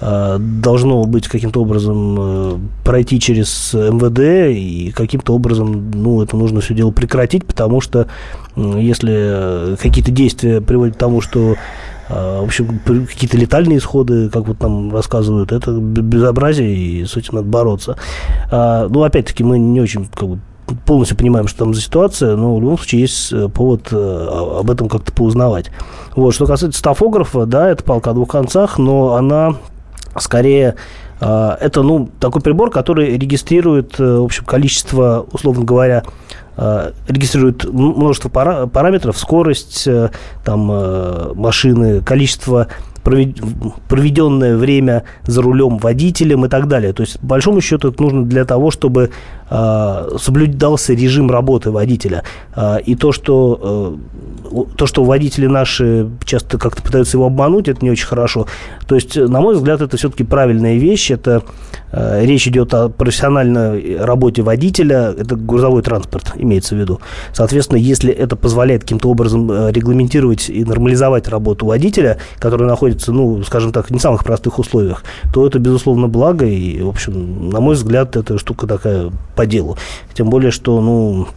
э, 0.00 0.36
должно 0.38 1.04
быть 1.04 1.26
каким-то 1.26 1.60
образом 1.62 2.16
э, 2.18 2.58
пройти 2.84 3.18
через 3.18 3.74
МВД 3.74 4.54
и 4.56 4.92
каким-то 4.94 5.34
образом, 5.34 5.90
ну, 5.92 6.22
это 6.22 6.36
нужно 6.36 6.60
все 6.60 6.74
дело 6.74 6.92
прекратить, 6.92 7.44
потому 7.44 7.80
что 7.80 8.06
если 8.56 9.76
какие-то 9.76 10.12
действия 10.12 10.60
приводят 10.60 10.94
к 10.94 10.98
тому, 10.98 11.20
что 11.20 11.56
в 12.08 12.44
общем, 12.44 12.80
какие-то 12.84 13.36
летальные 13.36 13.78
исходы, 13.78 14.30
как 14.30 14.46
вот 14.46 14.60
нам 14.62 14.92
рассказывают, 14.92 15.52
это 15.52 15.72
безобразие, 15.72 16.74
и 16.74 17.04
с 17.04 17.16
этим 17.16 17.34
надо 17.36 17.48
бороться. 17.48 17.96
А, 18.50 18.88
ну, 18.88 19.02
опять-таки, 19.02 19.44
мы 19.44 19.58
не 19.58 19.80
очень 19.80 20.06
как 20.06 20.28
бы, 20.28 20.38
полностью 20.86 21.16
понимаем, 21.16 21.48
что 21.48 21.60
там 21.60 21.74
за 21.74 21.80
ситуация, 21.80 22.36
но 22.36 22.56
в 22.56 22.60
любом 22.60 22.78
случае 22.78 23.02
есть 23.02 23.32
э, 23.32 23.48
повод 23.48 23.88
э, 23.90 24.58
об 24.60 24.70
этом 24.70 24.88
как-то 24.88 25.12
поузнавать. 25.12 25.70
Вот, 26.14 26.34
что 26.34 26.46
касается 26.46 26.78
стафографа, 26.78 27.46
да, 27.46 27.70
это 27.70 27.82
палка 27.84 28.10
о 28.10 28.14
двух 28.14 28.30
концах, 28.30 28.78
но 28.78 29.14
она 29.14 29.56
скорее 30.18 30.76
а, 31.20 31.56
это 31.60 31.82
ну 31.82 32.08
такой 32.20 32.42
прибор, 32.42 32.70
который 32.70 33.16
регистрирует, 33.16 33.98
э, 33.98 34.18
в 34.18 34.24
общем, 34.24 34.44
количество, 34.44 35.26
условно 35.32 35.64
говоря, 35.64 36.04
а, 36.04 36.47
регистрирует 37.06 37.64
м- 37.64 37.70
множество 37.72 38.28
пара- 38.28 38.66
параметров, 38.66 39.16
скорость 39.16 39.86
э, 39.86 40.10
там 40.44 40.68
э, 40.72 41.32
машины, 41.34 42.00
количество 42.02 42.66
провед- 43.04 43.40
проведенное 43.88 44.56
время 44.56 45.04
за 45.22 45.42
рулем 45.42 45.78
водителем 45.78 46.44
и 46.44 46.48
так 46.48 46.68
далее. 46.68 46.92
То 46.92 47.02
есть, 47.02 47.20
по 47.20 47.26
большому 47.26 47.60
счету, 47.60 47.88
это 47.88 48.02
нужно 48.02 48.24
для 48.24 48.44
того, 48.44 48.70
чтобы 48.70 49.10
соблюдался 49.50 50.92
режим 50.94 51.30
работы 51.30 51.70
водителя. 51.70 52.22
А, 52.54 52.76
и 52.76 52.94
то, 52.94 53.12
что, 53.12 53.98
э, 54.50 54.74
то, 54.76 54.86
что 54.86 55.04
водители 55.04 55.46
наши 55.46 56.08
часто 56.24 56.58
как-то 56.58 56.82
пытаются 56.82 57.16
его 57.16 57.26
обмануть, 57.26 57.68
это 57.68 57.84
не 57.84 57.90
очень 57.90 58.06
хорошо. 58.06 58.46
То 58.86 58.94
есть, 58.94 59.16
э, 59.16 59.26
на 59.26 59.40
мой 59.40 59.54
взгляд, 59.54 59.80
это 59.80 59.96
все-таки 59.96 60.24
правильная 60.24 60.76
вещь. 60.76 61.10
Это 61.10 61.42
э, 61.92 62.24
речь 62.24 62.48
идет 62.48 62.74
о 62.74 62.88
профессиональной 62.88 63.96
работе 63.96 64.42
водителя. 64.42 65.14
Это 65.16 65.36
грузовой 65.36 65.82
транспорт, 65.82 66.32
имеется 66.36 66.74
в 66.74 66.78
виду. 66.78 67.00
Соответственно, 67.32 67.78
если 67.78 68.12
это 68.12 68.36
позволяет 68.36 68.82
каким-то 68.82 69.08
образом 69.08 69.50
э, 69.50 69.70
регламентировать 69.72 70.50
и 70.50 70.64
нормализовать 70.64 71.28
работу 71.28 71.66
водителя, 71.66 72.18
который 72.38 72.66
находится, 72.66 73.12
ну, 73.12 73.42
скажем 73.44 73.72
так, 73.72 73.86
в 73.86 73.90
не 73.90 74.00
самых 74.00 74.24
простых 74.24 74.58
условиях, 74.58 75.04
то 75.32 75.46
это, 75.46 75.58
безусловно, 75.58 76.08
благо. 76.08 76.44
И, 76.44 76.82
в 76.82 76.88
общем, 76.88 77.50
на 77.50 77.60
мой 77.60 77.74
взгляд, 77.74 78.16
эта 78.16 78.38
штука 78.38 78.66
такая 78.66 79.10
по 79.38 79.46
делу. 79.46 79.78
Тем 80.14 80.30
более, 80.30 80.50
что, 80.50 80.80
ну, 80.80 81.28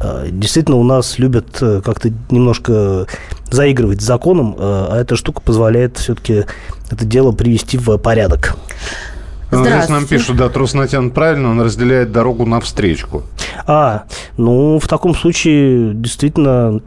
э, 0.00 0.30
действительно 0.32 0.78
у 0.78 0.82
нас 0.82 1.20
любят 1.20 1.62
э, 1.62 1.80
как-то 1.80 2.10
немножко 2.28 3.06
заигрывать 3.52 4.00
с 4.00 4.04
законом, 4.04 4.56
э, 4.58 4.58
а 4.58 5.00
эта 5.00 5.14
штука 5.14 5.40
позволяет 5.40 5.96
все-таки 5.98 6.44
это 6.90 7.04
дело 7.04 7.30
привести 7.30 7.78
в 7.78 7.98
порядок. 7.98 8.56
Ну, 9.52 9.64
Здесь 9.64 9.88
нам 9.88 10.06
пишут, 10.08 10.38
да, 10.38 10.48
трос 10.48 10.74
натянут 10.74 11.14
правильно, 11.14 11.50
он 11.50 11.60
разделяет 11.60 12.10
дорогу 12.10 12.46
навстречку. 12.46 13.22
А, 13.64 14.04
ну, 14.36 14.80
в 14.80 14.88
таком 14.88 15.14
случае, 15.14 15.94
действительно, 15.94 16.80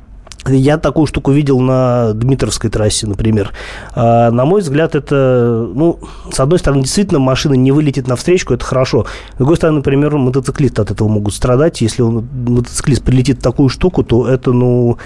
я 0.48 0.78
такую 0.78 1.08
штуку 1.08 1.32
видел 1.32 1.60
на 1.60 2.14
Дмитровской 2.14 2.70
трассе, 2.70 3.08
например. 3.08 3.54
А, 3.94 4.32
на 4.32 4.46
мой 4.46 4.62
взгляд, 4.62 4.96
это, 4.96 5.68
ну, 5.74 6.00
с 6.32 6.40
одной 6.40 6.60
стороны, 6.60 6.84
действительно, 6.84 7.20
машина 7.20 7.54
не 7.54 7.72
вылетит 7.72 8.08
навстречу, 8.08 8.54
это 8.54 8.64
хорошо. 8.66 9.06
С 9.36 9.38
другой 9.38 9.58
стороны, 9.58 9.78
например, 9.78 10.16
мотоциклисты 10.18 10.82
от 10.82 10.92
этого 10.92 11.08
могут 11.08 11.34
страдать. 11.34 11.82
Если 11.82 12.02
он, 12.02 12.28
мотоциклист 12.48 13.04
прилетит 13.04 13.40
в 13.40 13.42
такую 13.42 13.70
штуку, 13.70 14.04
то 14.04 14.28
это, 14.28 14.52
ну, 14.52 14.98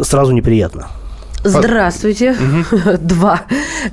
сразу 0.00 0.32
неприятно. 0.32 0.88
Здравствуйте. 1.44 2.36
Два. 3.00 3.42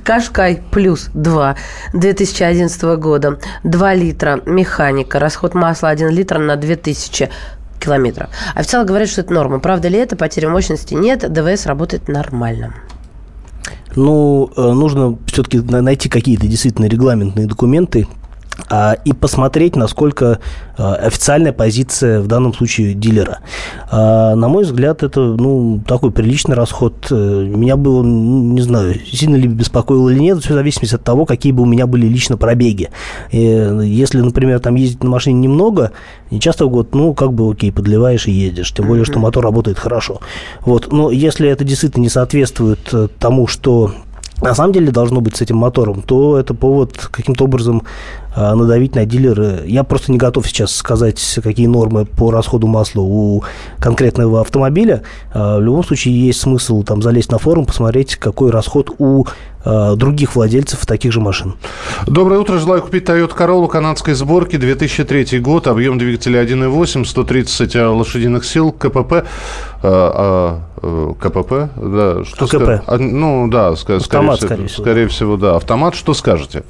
Кашкай 0.04 0.62
плюс 0.70 1.10
два. 1.14 1.56
2011 1.92 2.82
года. 2.98 3.38
Два 3.64 3.92
литра. 3.94 4.40
Механика. 4.46 5.18
Расход 5.18 5.54
масла 5.54 5.88
1 5.88 6.10
литр 6.10 6.38
на 6.38 6.56
2000 6.56 7.28
километров. 7.80 8.30
Официалы 8.54 8.86
говорят, 8.86 9.08
что 9.08 9.22
это 9.22 9.32
норма. 9.32 9.58
Правда 9.58 9.88
ли 9.88 9.98
это? 9.98 10.16
Потери 10.16 10.46
мощности 10.46 10.94
нет. 10.94 11.30
ДВС 11.32 11.66
работает 11.66 12.08
нормально. 12.08 12.74
Ну, 13.96 14.50
э, 14.56 14.60
нужно 14.60 15.18
все-таки 15.26 15.58
найти 15.58 16.08
какие-то 16.08 16.46
действительно 16.46 16.86
регламентные 16.86 17.46
документы 17.46 18.06
и 19.04 19.12
посмотреть, 19.12 19.76
насколько 19.76 20.38
а, 20.80 20.94
официальная 20.94 21.52
позиция 21.52 22.20
в 22.20 22.26
данном 22.26 22.54
случае 22.54 22.94
дилера. 22.94 23.40
А, 23.90 24.34
на 24.34 24.48
мой 24.48 24.64
взгляд, 24.64 25.02
это 25.02 25.20
ну, 25.20 25.82
такой 25.86 26.10
приличный 26.10 26.54
расход. 26.54 27.08
Э, 27.10 27.14
Меня 27.14 27.76
бы, 27.76 27.98
он, 27.98 28.54
не 28.54 28.62
знаю, 28.62 28.94
сильно 29.12 29.36
ли 29.36 29.46
беспокоил 29.46 30.08
или 30.08 30.18
нет, 30.18 30.42
все 30.42 30.54
зависит 30.54 30.94
от 30.94 31.04
того, 31.04 31.26
какие 31.26 31.52
бы 31.52 31.64
у 31.64 31.66
меня 31.66 31.86
были 31.86 32.06
лично 32.06 32.38
пробеги. 32.38 32.88
Э, 33.30 33.82
Если, 33.84 34.20
например, 34.20 34.60
там 34.60 34.76
ездить 34.76 35.04
на 35.04 35.10
машине 35.10 35.40
немного, 35.40 35.92
не 36.30 36.40
часто 36.40 36.64
в 36.64 36.70
год, 36.70 36.94
ну, 36.94 37.12
как 37.12 37.34
бы 37.34 37.50
окей, 37.50 37.72
подливаешь 37.72 38.26
и 38.26 38.32
едешь. 38.32 38.72
Тем 38.72 38.86
более, 38.86 39.04
что 39.04 39.18
мотор 39.18 39.44
работает 39.44 39.78
хорошо. 39.78 40.20
Вот. 40.60 40.92
Но 40.92 41.10
если 41.10 41.48
это 41.48 41.64
действительно 41.64 42.04
не 42.04 42.08
соответствует 42.08 42.88
э, 42.92 43.08
тому, 43.18 43.46
что 43.46 43.92
на 44.42 44.54
самом 44.54 44.72
деле 44.72 44.90
должно 44.90 45.20
быть 45.20 45.36
с 45.36 45.40
этим 45.40 45.56
мотором, 45.56 46.02
то 46.02 46.38
это 46.38 46.54
повод 46.54 46.96
каким-то 47.10 47.44
образом 47.44 47.82
а, 48.34 48.54
надавить 48.54 48.94
на 48.94 49.04
дилеры. 49.04 49.64
Я 49.66 49.84
просто 49.84 50.12
не 50.12 50.18
готов 50.18 50.46
сейчас 50.46 50.74
сказать, 50.74 51.20
какие 51.42 51.66
нормы 51.66 52.04
по 52.04 52.30
расходу 52.30 52.66
масла 52.66 53.00
у 53.02 53.42
конкретного 53.78 54.40
автомобиля. 54.40 55.02
А, 55.32 55.58
в 55.58 55.62
любом 55.62 55.84
случае 55.84 56.26
есть 56.26 56.40
смысл 56.40 56.82
там 56.82 57.02
залезть 57.02 57.32
на 57.32 57.38
форум, 57.38 57.66
посмотреть, 57.66 58.16
какой 58.16 58.50
расход 58.50 58.90
у 58.98 59.26
а, 59.64 59.96
других 59.96 60.36
владельцев 60.36 60.86
таких 60.86 61.12
же 61.12 61.20
машин. 61.20 61.56
Доброе 62.06 62.40
утро. 62.40 62.58
Желаю 62.58 62.82
купить 62.82 63.04
Toyota 63.04 63.36
Corolla 63.36 63.68
канадской 63.68 64.14
сборки, 64.14 64.56
2003 64.56 65.40
год, 65.40 65.66
объем 65.66 65.98
двигателя 65.98 66.42
1.8, 66.42 67.04
130 67.04 67.74
лошадиных 67.74 68.44
сил, 68.44 68.72
КПП. 68.72 69.12
А, 69.12 69.24
а, 69.82 70.60
КПП, 70.80 71.68
да. 71.76 72.24
Что 72.24 72.46
КП. 72.46 72.54
ска- 72.54 72.82
а, 72.86 72.98
ну, 72.98 73.48
да, 73.48 73.70
ска- 73.72 73.96
Автомат, 73.96 74.36
скорее, 74.40 74.68
скорее 74.68 74.68
всего, 74.68 74.82
скорее 74.82 75.08
всего, 75.08 75.36
да. 75.36 75.56
Автомат, 75.56 75.94
что 75.94 76.14
скажете? 76.14 76.62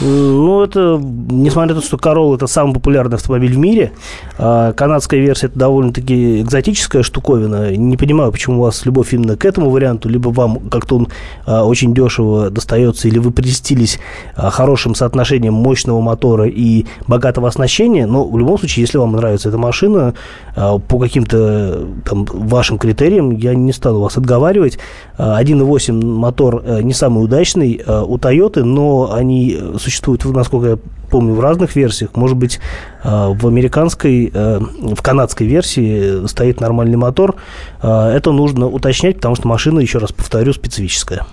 Ну, 0.00 0.62
это, 0.62 0.98
несмотря 1.30 1.74
на 1.74 1.80
то, 1.80 1.86
что 1.86 1.96
Corolla 1.98 2.36
это 2.36 2.46
самый 2.46 2.72
популярный 2.72 3.16
автомобиль 3.16 3.52
в 3.52 3.58
мире, 3.58 3.92
а 4.38 4.72
канадская 4.72 5.20
версия 5.20 5.46
это 5.46 5.58
довольно-таки 5.58 6.40
экзотическая 6.40 7.02
штуковина. 7.02 7.76
Не 7.76 7.96
понимаю, 7.98 8.32
почему 8.32 8.58
у 8.58 8.62
вас 8.62 8.86
любовь 8.86 9.12
именно 9.12 9.36
к 9.36 9.44
этому 9.44 9.70
варианту, 9.70 10.08
либо 10.08 10.30
вам 10.30 10.58
как-то 10.70 10.96
он 10.96 11.08
а, 11.46 11.64
очень 11.64 11.92
дешево 11.94 12.48
достается, 12.50 13.06
или 13.06 13.18
вы 13.18 13.32
прельстились 13.32 13.98
а, 14.34 14.50
хорошим 14.50 14.94
соотношением 14.94 15.54
мощного 15.54 16.00
мотора 16.00 16.46
и 16.48 16.86
богатого 17.06 17.48
оснащения. 17.48 18.06
Но 18.06 18.24
в 18.24 18.38
любом 18.38 18.58
случае, 18.58 18.82
если 18.82 18.96
вам 18.98 19.12
нравится 19.12 19.50
эта 19.50 19.58
машина, 19.58 20.14
а, 20.56 20.78
по 20.78 20.98
каким-то 20.98 21.86
там 22.08 22.24
вашим 22.24 22.78
критериям, 22.78 23.31
я 23.36 23.54
не 23.54 23.72
стану 23.72 24.00
вас 24.00 24.16
отговаривать. 24.16 24.78
А, 25.16 25.42
1.8 25.42 26.04
мотор 26.04 26.62
э, 26.64 26.82
не 26.82 26.92
самый 26.92 27.24
удачный 27.24 27.80
э, 27.84 28.02
у 28.06 28.16
Toyota, 28.18 28.62
но 28.62 29.12
они 29.12 29.56
э, 29.58 29.76
существуют, 29.78 30.24
насколько 30.24 30.66
я 30.68 30.78
помню, 31.10 31.34
в 31.34 31.40
разных 31.40 31.76
версиях. 31.76 32.16
Может 32.16 32.36
быть, 32.36 32.60
э, 33.04 33.08
в 33.08 33.46
американской, 33.46 34.30
э, 34.32 34.58
в 34.58 35.02
канадской 35.02 35.46
версии 35.46 36.26
стоит 36.26 36.60
нормальный 36.60 36.96
мотор. 36.96 37.36
Э, 37.82 38.12
Это 38.16 38.32
нужно 38.32 38.66
уточнять, 38.66 39.16
потому 39.16 39.34
что 39.36 39.48
машина, 39.48 39.80
еще 39.80 39.98
раз 39.98 40.12
повторю, 40.12 40.52
специфическая. 40.52 41.26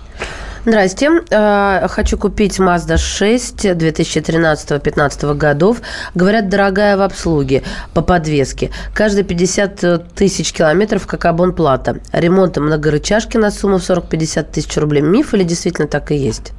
Здрасте. 0.64 1.22
Э, 1.30 1.86
Хочу 1.88 2.18
купить 2.18 2.58
Mazda 2.58 2.98
6 2.98 3.64
2013-2015 3.64 5.34
годов. 5.34 5.78
Говорят, 6.14 6.48
дорогая 6.48 6.96
в 6.96 7.02
обслуге 7.02 7.62
по 7.94 8.02
подвеске. 8.02 8.70
Каждые 8.94 9.24
50 9.24 10.14
тысяч 10.14 10.52
километров 10.52 11.06
как 11.06 11.24
абонплата. 11.24 12.00
Ремонт 12.12 12.58
многорычажки 12.58 13.38
на 13.38 13.50
сумму 13.50 13.78
в 13.78 13.82
40-50 13.82 14.46
тысяч 14.52 14.76
рублей. 14.76 15.00
Миф 15.00 15.32
или 15.32 15.44
действительно 15.44 15.88
так 15.88 16.10
и 16.12 16.16
есть? 16.16 16.52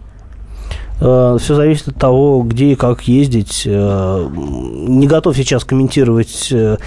Все 1.02 1.56
зависит 1.56 1.88
от 1.88 1.96
того, 1.96 2.44
где 2.44 2.74
и 2.74 2.76
как 2.76 3.02
ездить. 3.08 3.64
Э, 3.66 4.30
Не 4.32 5.08
готов 5.08 5.36
сейчас 5.36 5.64
комментировать 5.64 6.50
э, 6.52 6.78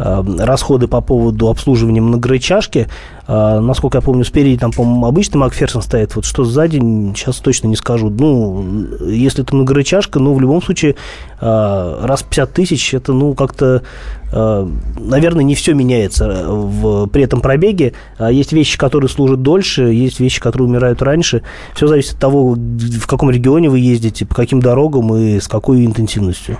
э, 0.00 0.22
расходы 0.40 0.88
по 0.88 1.00
поводу 1.00 1.48
обслуживания 1.48 2.00
многорычажки. 2.00 2.88
Э, 3.30 3.60
Насколько 3.60 3.98
я 3.98 4.02
помню, 4.02 4.24
спереди 4.24 4.58
там, 4.58 4.72
по-моему, 4.72 5.06
обычный 5.06 5.38
Макферсон 5.38 5.82
стоит. 5.82 6.16
Вот 6.16 6.24
что 6.24 6.44
сзади, 6.44 6.78
сейчас 7.14 7.36
точно 7.36 7.68
не 7.68 7.76
скажу. 7.76 8.10
Ну, 8.10 8.64
если 9.06 9.44
это 9.44 9.54
многорычажка, 9.54 10.18
ну, 10.18 10.34
в 10.34 10.40
любом 10.40 10.60
случае, 10.60 10.96
э, 11.40 11.98
раз 12.02 12.24
50 12.24 12.52
тысяч, 12.52 12.92
это, 12.92 13.12
ну, 13.12 13.34
как-то, 13.34 13.82
э, 14.32 14.68
наверное, 14.98 15.44
не 15.44 15.54
все 15.54 15.74
меняется 15.74 16.44
в, 16.48 17.06
при 17.06 17.22
этом 17.22 17.40
пробеге. 17.40 17.92
А 18.18 18.32
Есть 18.32 18.52
вещи, 18.52 18.76
которые 18.76 19.08
служат 19.08 19.42
дольше, 19.42 19.82
есть 19.82 20.18
вещи, 20.18 20.40
которые 20.40 20.68
умирают 20.68 21.00
раньше. 21.00 21.42
Все 21.74 21.86
зависит 21.86 22.14
от 22.14 22.18
того, 22.18 22.54
в 22.54 23.06
каком 23.06 23.30
регионе 23.30 23.70
вы 23.70 23.78
ездите, 23.78 24.26
по 24.26 24.34
каким 24.34 24.60
дорогам 24.60 25.14
и 25.14 25.38
с 25.38 25.46
какой 25.46 25.86
интенсивностью. 25.86 26.56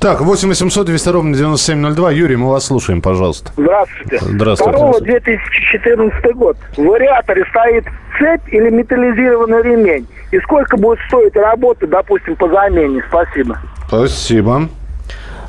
Так, 0.00 0.20
8 0.20 0.48
800 0.48 0.86
200 0.86 1.08
ровно 1.08 1.34
9702. 1.34 2.10
Юрий, 2.10 2.36
мы 2.36 2.50
вас 2.50 2.66
слушаем, 2.66 3.00
пожалуйста. 3.00 3.52
Здравствуйте. 3.56 4.18
Здравствуйте. 4.20 4.78
Корова 4.78 5.00
2014 5.00 5.93
год. 6.34 6.56
В 6.76 6.82
вариаторе 6.82 7.44
стоит 7.50 7.84
цепь 8.18 8.52
или 8.52 8.70
металлизированный 8.70 9.62
ремень. 9.62 10.06
И 10.30 10.38
сколько 10.40 10.76
будет 10.76 10.98
стоить 11.08 11.34
работа, 11.36 11.86
допустим, 11.86 12.36
по 12.36 12.48
замене? 12.48 13.02
Спасибо. 13.08 13.58
Спасибо. 13.88 14.68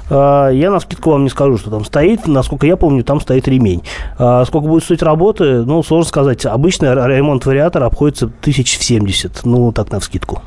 А, 0.10 0.50
Я 0.50 0.72
на 0.72 0.80
скидку 0.80 1.12
вам 1.12 1.24
не 1.24 1.30
скажу, 1.30 1.58
что 1.58 1.70
там 1.72 1.84
стоит. 1.86 2.28
Насколько 2.28 2.68
я 2.68 2.78
помню, 2.78 3.04
там 3.04 3.20
стоит 3.20 3.48
ремень. 3.48 3.84
А 4.18 4.46
Сколько 4.46 4.68
будет 4.68 4.84
стоить 4.84 5.02
работы, 5.02 5.64
ну, 5.64 5.82
сложно 5.84 6.08
сказать. 6.08 6.46
Обычно 6.46 6.94
ремонт 7.08 7.46
вариатора 7.46 7.86
обходится 7.86 8.28
тысяч 8.28 8.78
в 8.78 8.84
70. 8.84 9.46
Ну, 9.46 9.72
так 9.72 9.92
на 9.92 10.00
скидку. 10.00 10.42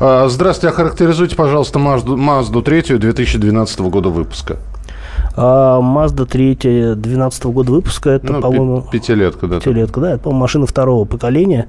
А, 0.00 0.28
Здравствуйте, 0.28 0.72
охарактеризуйте, 0.74 1.36
пожалуйста, 1.36 1.78
Мазду, 1.78 2.16
Мазду 2.16 2.62
3 2.62 2.98
2012 2.98 3.80
года 3.80 4.08
выпуска. 4.08 4.56
А 5.34 5.80
Mazda 5.80 6.26
3 6.26 6.94
12 6.96 7.44
года 7.44 7.72
выпуска, 7.72 8.10
это, 8.10 8.32
Ну, 8.32 8.40
по-моему... 8.40 8.84
пятилетка, 8.90 9.46
да. 9.46 9.60
Пятилетка, 9.60 10.00
да, 10.00 10.10
это, 10.12 10.18
по-моему, 10.20 10.40
машина 10.40 10.66
второго 10.66 11.04
поколения. 11.04 11.68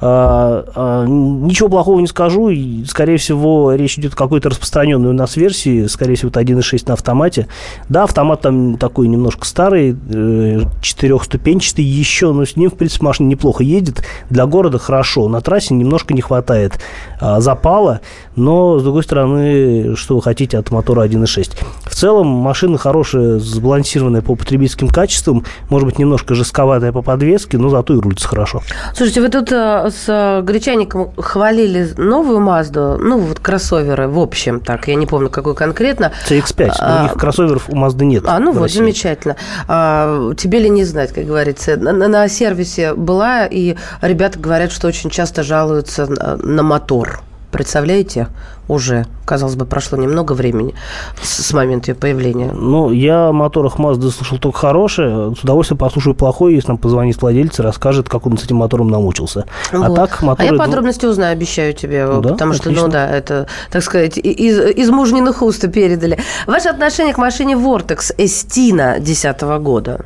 А, 0.00 0.64
а, 0.74 1.04
ничего 1.06 1.68
плохого 1.68 2.00
не 2.00 2.06
скажу. 2.06 2.50
Скорее 2.86 3.16
всего, 3.16 3.74
речь 3.74 3.98
идет 3.98 4.14
о 4.14 4.16
какой-то 4.16 4.50
распространенной 4.50 5.10
у 5.10 5.12
нас 5.12 5.36
версии. 5.36 5.86
Скорее 5.86 6.14
всего, 6.14 6.28
это 6.28 6.40
1.6 6.40 6.84
на 6.86 6.94
автомате. 6.94 7.48
Да, 7.88 8.04
автомат 8.04 8.42
там 8.42 8.76
такой 8.76 9.08
немножко 9.08 9.44
старый, 9.44 9.96
э, 10.10 10.60
четырехступенчатый 10.80 11.84
еще, 11.84 12.32
но 12.32 12.44
с 12.44 12.56
ним, 12.56 12.70
в 12.70 12.74
принципе, 12.74 13.04
машина 13.04 13.28
неплохо 13.28 13.64
едет. 13.64 14.04
Для 14.30 14.46
города 14.46 14.78
хорошо. 14.78 15.28
На 15.28 15.40
трассе 15.40 15.74
немножко 15.74 16.14
не 16.14 16.20
хватает 16.20 16.78
а, 17.20 17.40
запала. 17.40 18.00
Но, 18.36 18.78
с 18.78 18.84
другой 18.84 19.02
стороны, 19.02 19.96
что 19.96 20.14
вы 20.14 20.22
хотите 20.22 20.58
от 20.58 20.70
мотора 20.70 21.06
1.6? 21.06 21.56
В 21.84 21.94
целом, 21.94 22.28
машина 22.28 22.78
хорошая, 22.78 23.40
сбалансированная 23.40 24.22
по 24.22 24.36
потребительским 24.36 24.88
качествам. 24.88 25.44
Может 25.70 25.88
быть, 25.88 25.98
немножко 25.98 26.36
жестковатая 26.36 26.92
по 26.92 27.02
подвеске, 27.02 27.58
но 27.58 27.68
зато 27.68 27.94
и 27.94 27.98
рулится 27.98 28.28
хорошо. 28.28 28.62
Слушайте, 28.94 29.22
вы 29.22 29.28
тут 29.28 29.50
э, 29.50 29.87
с 29.90 30.04
э, 30.08 30.42
Гречаником 30.42 31.12
хвалили 31.16 31.92
новую 31.96 32.40
Мазду, 32.40 32.96
ну, 32.98 33.18
вот 33.18 33.40
кроссоверы, 33.40 34.08
в 34.08 34.18
общем, 34.18 34.60
так, 34.60 34.88
я 34.88 34.94
не 34.94 35.06
помню, 35.06 35.30
какой 35.30 35.54
конкретно. 35.54 36.12
CX-5. 36.28 36.72
А, 36.78 36.98
Других 36.98 37.20
кроссоверов 37.20 37.68
у 37.68 37.74
Mazda 37.76 38.04
нет. 38.04 38.24
А, 38.26 38.38
ну 38.38 38.52
вот, 38.52 38.62
России. 38.62 38.78
замечательно. 38.78 39.36
А, 39.66 40.32
тебе 40.34 40.60
ли 40.60 40.70
не 40.70 40.84
знать, 40.84 41.12
как 41.12 41.24
говорится. 41.26 41.76
На, 41.76 41.92
на- 41.92 42.28
сервисе 42.28 42.94
была, 42.94 43.46
и 43.46 43.76
ребята 44.02 44.38
говорят, 44.38 44.70
что 44.72 44.88
очень 44.88 45.10
часто 45.10 45.42
жалуются 45.42 46.06
на, 46.06 46.36
на 46.36 46.62
мотор. 46.62 47.20
Представляете? 47.50 48.28
Уже, 48.68 49.06
казалось 49.24 49.56
бы, 49.56 49.64
прошло 49.64 49.96
немного 49.96 50.34
времени 50.34 50.74
с, 51.22 51.46
с 51.46 51.52
момента 51.54 51.90
ее 51.90 51.94
появления. 51.94 52.52
Ну, 52.52 52.90
я 52.92 53.28
о 53.28 53.32
моторах 53.32 53.78
Mazda 53.78 54.10
слышал 54.10 54.38
только 54.38 54.58
хорошее. 54.58 55.34
С 55.34 55.42
удовольствием 55.42 55.78
послушаю 55.78 56.14
плохое, 56.14 56.54
если 56.54 56.68
нам 56.68 56.78
позвонит 56.78 57.20
владелец 57.22 57.58
и 57.58 57.62
расскажет, 57.62 58.10
как 58.10 58.26
он 58.26 58.36
с 58.36 58.44
этим 58.44 58.56
мотором 58.56 58.90
намучился. 58.90 59.46
А 59.72 59.78
Вот. 59.78 59.96
так, 59.96 60.20
моторы... 60.20 60.50
а 60.50 60.52
я 60.52 60.58
подробности 60.58 61.06
узнаю, 61.06 61.32
обещаю 61.32 61.72
тебе, 61.72 62.06
Да? 62.06 62.32
потому 62.32 62.52
что, 62.52 62.64
Отлично. 62.64 62.86
ну 62.86 62.92
да, 62.92 63.08
это, 63.08 63.46
так 63.70 63.82
сказать, 63.82 64.18
из, 64.18 64.58
из 64.58 64.90
мужниных 64.90 65.40
уст 65.40 65.70
передали. 65.72 66.18
Ваше 66.46 66.68
отношение 66.68 67.14
к 67.14 67.18
машине 67.18 67.54
Vortex 67.54 68.14
Estina 68.18 68.96
2010 69.00 69.40
года? 69.62 70.04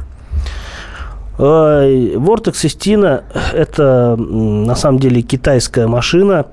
Vortex 1.38 2.64
Estina– 2.64 3.24
это 3.52 4.16
на 4.16 4.76
самом 4.76 4.98
деле 4.98 5.22
китайская 5.22 5.86
машина, 5.86 6.46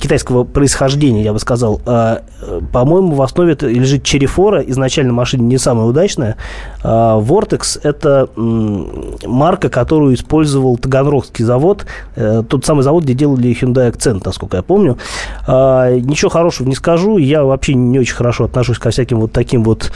китайского 0.00 0.44
происхождения, 0.44 1.22
я 1.22 1.32
бы 1.32 1.38
сказал. 1.38 1.80
Э, 1.86 2.18
э, 2.40 2.60
По-моему, 2.72 3.14
в 3.14 3.22
основе 3.22 3.56
лежит 3.60 4.02
черефора. 4.02 4.60
Изначально 4.60 5.12
машина 5.12 5.42
не 5.42 5.58
самая 5.58 5.86
удачная. 5.86 6.36
Vortex– 6.82 7.80
это 7.82 8.28
марка, 8.36 9.68
которую 9.68 10.14
использовал 10.14 10.76
Таганрогский 10.76 11.44
завод. 11.44 11.86
Э, 12.14 12.42
Тот 12.48 12.64
самый 12.64 12.82
завод, 12.82 13.04
где 13.04 13.14
делали 13.14 13.50
Hyundai 13.50 13.92
Accent, 13.92 14.22
насколько 14.24 14.56
я 14.56 14.62
помню. 14.62 14.96
Ничего 15.46 16.30
хорошего 16.30 16.68
не 16.68 16.74
скажу. 16.74 17.18
Я 17.18 17.44
вообще 17.44 17.74
не 17.74 17.98
очень 17.98 18.14
хорошо 18.14 18.44
отношусь 18.44 18.78
ко 18.78 18.90
всяким 18.90 19.20
вот 19.20 19.32
таким 19.32 19.64
вот 19.64 19.92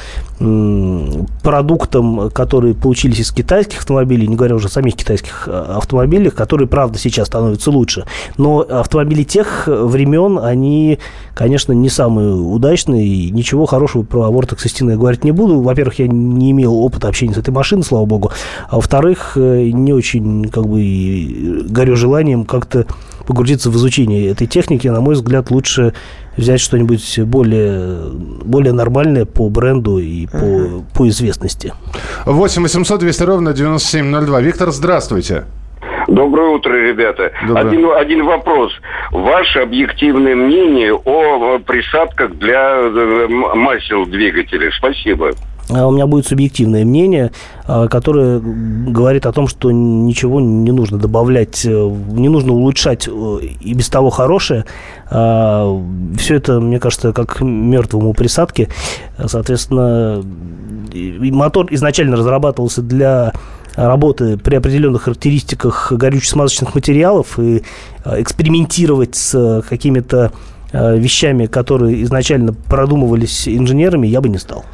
продуктам, 1.42 2.30
которые 2.30 2.74
получились 2.74 3.20
из 3.20 3.30
китайских 3.30 3.78
автомобилей, 3.80 4.26
не 4.26 4.36
говоря 4.36 4.54
уже 4.54 4.68
о 4.68 4.70
самих 4.70 4.96
китайских 4.96 5.48
э, 5.48 5.74
автомобилях, 5.76 6.34
которые, 6.34 6.66
правда, 6.66 6.98
сейчас 6.98 7.26
становятся 7.26 7.70
лучше. 7.70 8.06
Но 8.38 8.60
автомобили 8.60 9.22
тех 9.22 9.68
времен, 9.70 10.38
они, 10.38 10.98
конечно, 11.34 11.72
не 11.72 11.88
самые 11.88 12.34
удачные. 12.34 13.06
И 13.06 13.30
ничего 13.30 13.66
хорошего 13.66 14.02
про 14.02 14.28
Vortex 14.28 14.66
Estina 14.66 14.90
я 14.90 14.96
говорить 14.96 15.24
не 15.24 15.32
буду. 15.32 15.60
Во-первых, 15.60 15.98
я 15.98 16.08
не 16.08 16.50
имел 16.50 16.74
опыта 16.74 17.08
общения 17.08 17.34
с 17.34 17.38
этой 17.38 17.50
машиной, 17.50 17.82
слава 17.82 18.04
богу. 18.04 18.32
А 18.68 18.76
во-вторых, 18.76 19.32
э, 19.36 19.70
не 19.72 19.92
очень, 19.92 20.48
как 20.48 20.66
бы, 20.66 20.82
и 20.82 21.62
горю 21.68 21.96
желанием 21.96 22.44
как-то 22.44 22.86
погрузиться 23.26 23.70
в 23.70 23.76
изучение 23.76 24.28
этой 24.28 24.46
техники. 24.46 24.88
На 24.88 25.00
мой 25.00 25.14
взгляд, 25.14 25.50
лучше 25.50 25.94
взять 26.36 26.60
что-нибудь 26.60 27.20
более, 27.20 28.10
более 28.44 28.72
нормальное 28.72 29.24
по 29.24 29.48
бренду 29.48 29.98
и 29.98 30.26
по, 30.26 30.82
по 30.94 31.08
известности. 31.08 31.72
8 32.26 32.62
800 32.62 33.00
200 33.00 33.22
ровно 33.22 33.52
9702. 33.52 34.40
Виктор, 34.40 34.72
здравствуйте. 34.72 35.44
Доброе 36.10 36.48
утро, 36.48 36.72
ребята. 36.72 37.30
Доброе. 37.46 37.68
Один, 37.68 37.90
один 37.92 38.26
вопрос. 38.26 38.72
Ваше 39.12 39.60
объективное 39.60 40.34
мнение 40.34 40.92
о 40.92 41.60
присадках 41.60 42.36
для 42.36 42.80
э, 42.80 43.28
масел 43.28 44.06
двигателя. 44.06 44.72
Спасибо. 44.76 45.30
А 45.72 45.86
У 45.86 45.92
меня 45.92 46.08
будет 46.08 46.26
субъективное 46.26 46.84
мнение, 46.84 47.30
а, 47.64 47.86
которое 47.86 48.40
говорит 48.40 49.24
о 49.24 49.32
том, 49.32 49.46
что 49.46 49.70
ничего 49.70 50.40
не 50.40 50.72
нужно 50.72 50.98
добавлять, 50.98 51.64
э, 51.64 51.68
не 51.68 52.28
нужно 52.28 52.54
улучшать 52.54 53.06
э, 53.06 53.10
и 53.60 53.72
без 53.72 53.88
того 53.88 54.10
хорошее. 54.10 54.64
Все 55.08 56.34
это, 56.36 56.60
мне 56.60 56.78
кажется, 56.78 57.12
как 57.12 57.40
мертвому 57.40 58.14
присадке. 58.14 58.68
Соответственно, 59.18 60.24
мотор 60.92 61.66
изначально 61.70 62.16
разрабатывался 62.16 62.82
для 62.82 63.32
работы 63.76 64.36
при 64.36 64.56
определенных 64.56 65.02
характеристиках 65.02 65.92
горюче-смазочных 65.92 66.74
материалов 66.74 67.38
и 67.38 67.62
э, 68.04 68.22
экспериментировать 68.22 69.14
с 69.14 69.34
э, 69.34 69.62
какими-то 69.68 70.32
э, 70.72 70.96
вещами, 70.98 71.46
которые 71.46 72.02
изначально 72.02 72.52
продумывались 72.52 73.48
инженерами, 73.48 74.06
я 74.06 74.20
бы 74.20 74.28
не 74.28 74.38
стал. 74.38 74.64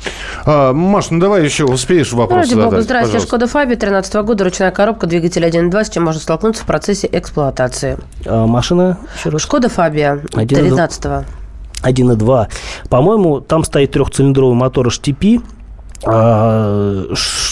А, 0.45 0.73
Маш, 0.73 1.11
ну 1.11 1.21
давай 1.21 1.45
еще 1.45 1.65
успеешь 1.65 2.13
вопрос 2.13 2.47
Ради 2.47 2.55
бога, 2.55 2.71
задать, 2.71 2.85
здравствуйте. 2.85 3.13
пожалуйста. 3.13 3.29
Шкода 3.29 3.47
Фабия 3.47 3.77
13 3.77 4.15
года, 4.15 4.45
ручная 4.45 4.71
коробка, 4.71 5.07
двигатель 5.07 5.45
1.2, 5.45 5.85
с 5.85 5.91
чем 5.91 6.05
можно 6.05 6.21
столкнуться 6.21 6.63
в 6.63 6.67
процессе 6.67 7.09
эксплуатации. 7.11 7.99
А 8.25 8.47
машина, 8.47 8.99
еще 9.19 9.31
раз? 9.31 9.43
Шкода 9.43 9.69
Фабия 9.69 10.23
1.2. 10.33 10.47
13 10.47 11.27
1.2. 11.83 12.49
По-моему, 12.89 13.41
там 13.41 13.65
стоит 13.65 13.93
трехцилиндровый 13.93 14.57
мотор 14.57 14.89
HTP. 14.89 15.43
А, 16.05 17.05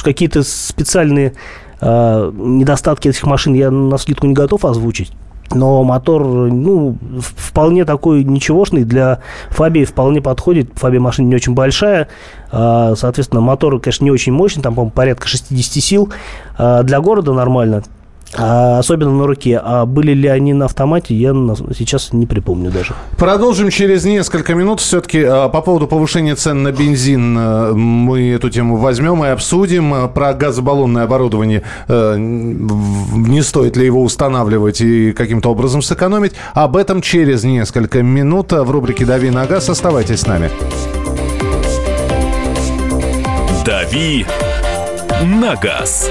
Какие-то 0.02 0.42
специальные 0.42 1.34
а, 1.80 2.30
недостатки 2.32 3.08
этих 3.08 3.24
машин 3.24 3.54
я 3.54 3.70
на 3.70 3.96
скидку 3.98 4.26
не 4.26 4.34
готов 4.34 4.64
озвучить. 4.64 5.12
Но 5.50 5.84
мотор, 5.84 6.24
ну, 6.24 6.96
вполне 7.20 7.84
такой 7.84 8.24
ничегошный. 8.24 8.84
Для 8.84 9.20
Фабии 9.50 9.84
вполне 9.84 10.20
подходит. 10.20 10.70
Фабия 10.74 11.00
машина 11.00 11.28
не 11.28 11.34
очень 11.34 11.54
большая. 11.54 12.08
А, 12.50 12.94
Соответственно, 12.96 13.40
мотор, 13.40 13.78
конечно, 13.80 14.04
не 14.04 14.10
очень 14.10 14.32
мощный. 14.32 14.62
Там, 14.62 14.74
по-моему, 14.74 14.92
порядка 14.92 15.28
60 15.28 15.82
сил. 15.82 16.12
Для 16.58 17.00
города 17.00 17.32
нормально. 17.32 17.82
А, 18.36 18.78
Особенно 18.78 19.12
на 19.12 19.26
руке. 19.26 19.60
А 19.62 19.86
были 19.86 20.12
ли 20.12 20.28
они 20.28 20.52
на 20.52 20.64
автомате, 20.66 21.14
я 21.14 21.32
на- 21.32 21.54
сейчас 21.56 22.12
не 22.12 22.26
припомню 22.26 22.70
даже. 22.70 22.94
Продолжим 23.16 23.70
через 23.70 24.04
несколько 24.04 24.54
минут. 24.54 24.80
Все-таки 24.80 25.18
э, 25.18 25.48
по 25.48 25.60
поводу 25.60 25.86
повышения 25.86 26.34
цен 26.34 26.62
на 26.62 26.72
бензин 26.72 27.36
э, 27.38 27.72
мы 27.72 28.30
эту 28.30 28.50
тему 28.50 28.76
возьмем 28.76 29.24
и 29.24 29.28
обсудим. 29.28 30.08
Про 30.14 30.34
газобаллонное 30.34 31.04
оборудование 31.04 31.62
э, 31.88 32.16
не 32.18 33.42
стоит 33.42 33.76
ли 33.76 33.86
его 33.86 34.02
устанавливать 34.02 34.80
и 34.80 35.12
каким-то 35.12 35.50
образом 35.50 35.82
сэкономить. 35.82 36.32
Об 36.54 36.76
этом 36.76 37.00
через 37.02 37.44
несколько 37.44 38.02
минут 38.02 38.52
в 38.52 38.70
рубрике 38.70 39.04
«Дави 39.04 39.30
на 39.30 39.46
газ». 39.46 39.68
Оставайтесь 39.68 40.20
с 40.20 40.26
нами. 40.26 40.50
«Дави 43.64 44.26
на 45.22 45.56
газ». 45.56 46.10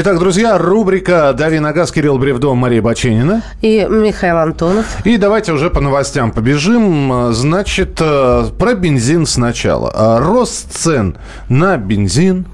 Итак, 0.00 0.20
друзья, 0.20 0.56
рубрика 0.58 1.32
«Дави 1.36 1.58
на 1.58 1.72
газ» 1.72 1.90
Кирилл 1.90 2.18
Бревдо, 2.18 2.54
Мария 2.54 2.80
Баченина. 2.80 3.42
И 3.62 3.84
Михаил 3.90 4.36
Антонов. 4.36 5.04
И 5.04 5.16
давайте 5.16 5.52
уже 5.52 5.70
по 5.70 5.80
новостям 5.80 6.30
побежим. 6.30 7.32
Значит, 7.32 7.98
э, 8.00 8.44
про 8.56 8.74
бензин 8.74 9.26
сначала. 9.26 9.90
А, 9.92 10.20
Рост 10.20 10.70
цен 10.70 11.16
на 11.48 11.76
бензин 11.78 12.46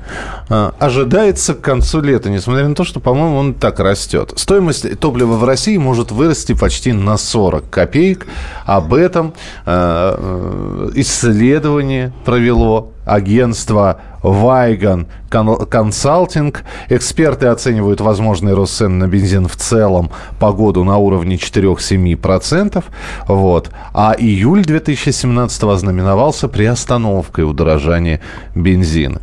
э, 0.49 0.71
ожидается 0.79 1.53
к 1.53 1.61
концу 1.61 2.01
лета, 2.01 2.31
несмотря 2.31 2.67
на 2.67 2.75
то, 2.75 2.83
что, 2.83 2.99
по-моему, 2.99 3.37
он 3.37 3.53
так 3.53 3.79
растет. 3.79 4.33
Стоимость 4.37 4.99
топлива 4.99 5.35
в 5.35 5.45
России 5.45 5.77
может 5.77 6.13
вырасти 6.13 6.55
почти 6.55 6.95
на 6.95 7.19
40 7.19 7.69
копеек. 7.69 8.27
Об 8.65 8.95
этом 8.95 9.35
э, 9.67 10.91
исследование 10.95 12.11
провело 12.25 12.95
агентство 13.05 14.01
Вайган 14.25 15.07
Консалтинг. 15.29 16.65
Эксперты 16.89 17.47
оценивают 17.47 18.01
возможный 18.01 18.55
рост 18.55 18.79
цен 18.79 18.99
на 18.99 19.07
бензин 19.07 19.47
в 19.47 19.57
целом 19.57 20.11
по 20.41 20.53
году 20.53 20.83
на 20.83 20.97
уровне 20.97 21.37
4-7%. 21.37 22.83
Вот. 23.29 23.71
А 23.93 24.15
июль 24.17 24.65
2017 24.65 25.63
ознаменовался 25.65 26.49
приостановкой 26.49 27.45
удорожания 27.45 28.21
бензина. 28.55 29.21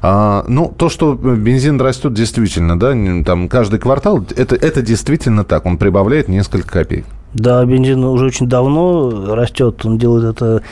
А, 0.00 0.44
ну, 0.48 0.72
то, 0.76 0.88
что 0.88 1.14
бензин 1.14 1.80
растет, 1.80 2.14
действительно, 2.14 2.78
да, 2.78 2.94
там 3.24 3.48
каждый 3.48 3.78
квартал, 3.78 4.24
это, 4.36 4.54
это 4.54 4.80
действительно 4.80 5.44
так, 5.44 5.66
он 5.66 5.76
прибавляет 5.76 6.28
несколько 6.28 6.68
копеек. 6.68 7.04
Да, 7.34 7.62
бензин 7.64 8.02
уже 8.04 8.26
очень 8.26 8.48
давно 8.48 9.34
растет. 9.34 9.84
Он 9.84 9.98
делает 9.98 10.36
это 10.36 10.62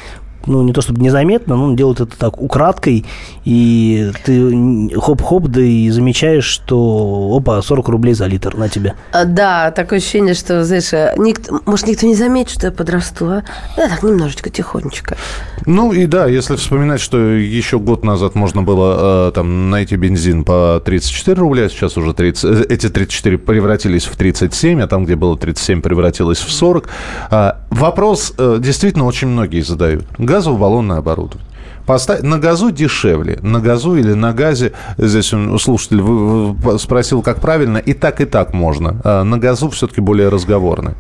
ну, 0.47 0.63
не 0.63 0.73
то 0.73 0.81
чтобы 0.81 1.01
незаметно, 1.01 1.57
но 1.57 1.65
он 1.65 1.77
делает 1.77 2.01
это 2.01 2.17
так 2.17 2.41
украдкой, 2.41 3.05
и 3.45 4.11
ты 4.25 4.91
хоп-хоп, 4.99 5.49
да 5.49 5.61
и 5.61 5.91
замечаешь, 5.91 6.45
что, 6.45 7.37
опа, 7.37 7.63
40 7.63 7.89
рублей 7.89 8.15
за 8.15 8.27
литр 8.27 8.57
на 8.57 8.69
тебе. 8.69 8.95
А, 9.13 9.25
Да, 9.25 9.71
такое 9.71 9.99
ощущение, 9.99 10.35
что, 10.35 10.65
знаешь, 10.65 10.93
э, 10.93 11.15
никто, 11.19 11.61
может, 11.67 11.87
никто 11.87 12.07
не 12.07 12.15
заметит, 12.15 12.51
что 12.51 12.67
я 12.69 12.73
подрасту, 12.73 13.27
а? 13.27 13.43
Я 13.77 13.89
так 13.89 14.03
немножечко, 14.03 14.51
тихонечко. 14.51 15.17
Ну 15.67 15.93
и 15.93 16.07
да, 16.07 16.27
если 16.27 16.55
вспоминать, 16.55 17.01
что 17.01 17.19
еще 17.19 17.81
год 17.81 18.05
назад 18.05 18.37
можно 18.37 18.63
было 18.63 19.29
э, 19.29 19.33
там 19.33 19.69
найти 19.69 19.97
бензин 19.97 20.45
по 20.45 20.81
34 20.85 21.41
рубля, 21.41 21.69
сейчас 21.69 21.97
уже 21.97 22.15
30, 22.15 22.45
э, 22.45 22.65
эти 22.69 22.89
34 22.89 23.37
превратились 23.39 24.05
в 24.05 24.17
37, 24.17 24.81
а 24.81 24.87
там, 24.87 25.05
где 25.05 25.17
было 25.17 25.37
37, 25.37 25.83
превратилось 25.83 26.39
в 26.39 26.53
40. 26.53 26.89
А, 27.31 27.59
вопрос 27.71 28.33
э, 28.39 28.59
действительно 28.61 29.07
очень 29.07 29.27
многие 29.27 29.61
задают. 29.61 30.05
Газово-баллонное 30.19 30.99
оборудование. 30.99 31.46
Поста- 31.87 32.19
На 32.23 32.39
газу 32.39 32.71
дешевле. 32.71 33.39
На 33.43 33.61
газу 33.61 33.97
или 33.97 34.13
на 34.15 34.33
газе, 34.33 34.73
здесь 34.99 35.33
слушатель 35.61 36.79
спросил, 36.79 37.23
как 37.23 37.41
правильно, 37.41 37.79
и 37.79 37.93
так, 37.93 38.21
и 38.21 38.25
так 38.25 38.53
можно. 38.55 39.01
А 39.05 39.23
на 39.25 39.39
газу 39.39 39.69
все-таки 39.71 40.01
более 40.01 40.29
разговорно. 40.29 40.95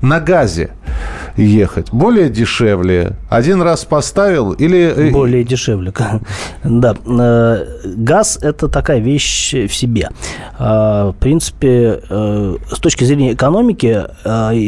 На 0.00 0.20
газе 0.20 0.70
ехать 1.36 1.92
более 1.92 2.28
дешевле. 2.30 3.16
Один 3.28 3.62
раз 3.62 3.84
поставил 3.84 4.52
или... 4.52 4.78
э, 4.96 5.10
Более 5.10 5.44
дешевле. 5.44 5.92
Да. 6.64 6.94
Э, 7.06 7.64
Газ– 7.84 8.38
это 8.42 8.68
такая 8.68 8.98
вещь 9.00 9.52
в 9.54 9.74
себе. 9.74 10.08
А, 10.58 11.10
В 11.12 11.16
принципе, 11.16 12.00
э, 12.08 12.56
с 12.70 12.78
точки 12.78 13.04
зрения 13.04 13.32
экономики, 13.34 14.04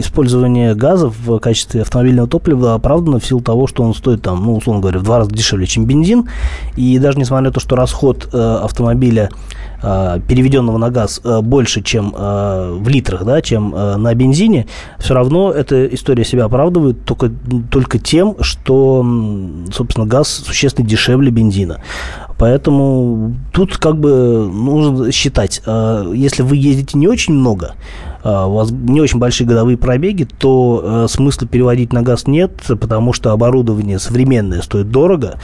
использование 0.01 0.75
газа 0.75 1.09
в 1.11 1.39
качестве 1.39 1.83
автомобильного 1.83 2.29
топлива 2.29 2.75
оправдано 2.75 3.19
в 3.19 3.27
силу 3.27 3.41
того, 3.41 3.67
что 3.67 3.83
он 3.83 3.95
стоит, 3.95 4.23
там, 4.23 4.43
ну, 4.45 4.57
условно 4.57 4.81
говоря, 4.83 4.99
в 4.99 5.03
два 5.03 5.19
раза 5.19 5.31
дешевле, 5.31 5.62
чем 5.67 5.87
бензин. 5.87 6.29
И 6.77 6.99
даже 6.99 7.19
несмотря 7.19 7.49
на 7.49 7.53
то, 7.53 7.61
что 7.61 7.77
расход 7.77 8.29
э, 8.33 8.59
автомобиля 8.63 9.31
э, 9.83 10.21
переведенного 10.27 10.79
на 10.79 10.91
газ 10.91 11.21
э, 11.25 11.41
больше, 11.41 11.83
чем 11.83 12.15
э, 12.17 12.79
в 12.81 12.89
литрах, 12.89 13.25
да, 13.25 13.41
чем 13.43 13.75
э, 13.75 13.97
на 13.97 14.15
бензине, 14.15 14.67
все 14.99 15.15
равно 15.15 15.51
эта 15.53 15.87
история 15.87 16.25
себя 16.25 16.45
оправдывает 16.45 17.05
только, 17.05 17.31
только 17.71 17.99
тем, 17.99 18.37
что, 18.41 19.05
собственно, 19.73 20.07
газ 20.07 20.29
существенно 20.29 20.87
дешевле 20.87 21.31
бензина. 21.31 21.81
Поэтому 22.39 23.37
тут 23.53 23.77
как 23.79 23.99
бы 23.99 24.51
нужно 24.53 25.13
считать, 25.13 25.63
э, 25.65 26.13
если 26.15 26.43
вы 26.43 26.57
ездите 26.57 26.99
не 26.99 27.07
очень 27.07 27.35
много, 27.35 27.75
у 28.25 28.53
вас 28.53 28.71
не 28.71 29.01
очень 29.01 29.19
большие 29.19 29.47
годовые 29.47 29.77
пробеги, 29.77 30.29
то 30.39 30.81
э, 30.83 31.07
смысла 31.09 31.49
переводить 31.49 31.93
на 31.93 32.03
газ 32.03 32.27
нет, 32.27 32.53
потому 32.69 33.13
что 33.13 33.33
оборудование 33.33 33.99
современное 33.99 34.63
стоит 34.63 34.91
дорого, 34.91 35.41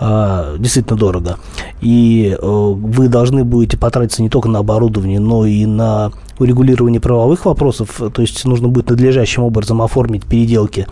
э, 0.00 0.56
действительно 0.58 0.98
дорого. 0.98 1.36
И 1.82 2.36
э, 2.40 2.44
вы 2.44 3.08
должны 3.08 3.44
будете 3.44 3.76
потратиться 3.76 4.22
не 4.22 4.30
только 4.30 4.48
на 4.48 4.60
оборудование, 4.60 5.20
но 5.20 5.44
и 5.44 5.66
на 5.66 6.12
урегулирование 6.38 7.00
правовых 7.00 7.44
вопросов. 7.44 8.00
То 8.14 8.22
есть 8.22 8.44
нужно 8.44 8.68
будет 8.68 8.90
надлежащим 8.90 9.42
образом 9.42 9.82
оформить 9.82 10.24
переделки 10.24 10.86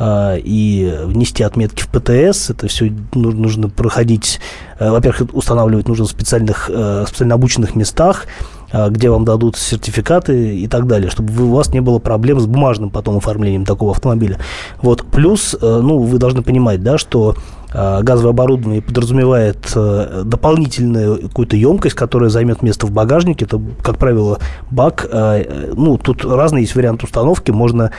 и 0.00 0.94
внести 1.06 1.42
отметки 1.42 1.82
в 1.82 1.88
ПТС. 1.88 2.50
Это 2.50 2.68
все 2.68 2.92
нужно 3.14 3.68
проходить, 3.68 4.40
э, 4.78 4.90
во-первых, 4.90 5.34
устанавливать 5.34 5.88
нужно 5.88 6.06
в 6.06 6.10
специальных, 6.10 6.70
э, 6.72 7.04
специально 7.08 7.34
обученных 7.34 7.74
местах, 7.74 8.26
где 8.72 9.10
вам 9.10 9.24
дадут 9.24 9.56
сертификаты 9.56 10.56
и 10.58 10.66
так 10.66 10.86
далее, 10.86 11.10
чтобы 11.10 11.44
у 11.44 11.54
вас 11.54 11.72
не 11.72 11.80
было 11.80 11.98
проблем 11.98 12.40
с 12.40 12.46
бумажным 12.46 12.90
потом 12.90 13.16
оформлением 13.16 13.64
такого 13.64 13.92
автомобиля. 13.92 14.38
Вот. 14.82 15.04
Плюс, 15.04 15.56
э, 15.60 15.80
ну, 15.82 15.98
вы 15.98 16.18
должны 16.18 16.42
понимать, 16.42 16.82
да, 16.82 16.98
что 16.98 17.34
а, 17.70 18.02
газовое 18.02 18.30
оборудование 18.30 18.80
подразумевает 18.80 19.58
э, 19.74 20.22
дополнительную 20.24 21.28
какую-то 21.28 21.56
емкость, 21.56 21.94
которая 21.94 22.30
займет 22.30 22.62
место 22.62 22.86
в 22.86 22.92
багажнике. 22.92 23.44
Это, 23.44 23.60
как 23.82 23.98
правило, 23.98 24.38
бак. 24.70 25.06
А, 25.12 25.42
ну, 25.74 25.98
тут 25.98 26.24
разные 26.24 26.62
есть 26.62 26.74
варианты 26.74 27.04
установки. 27.04 27.50
Можно 27.50 27.90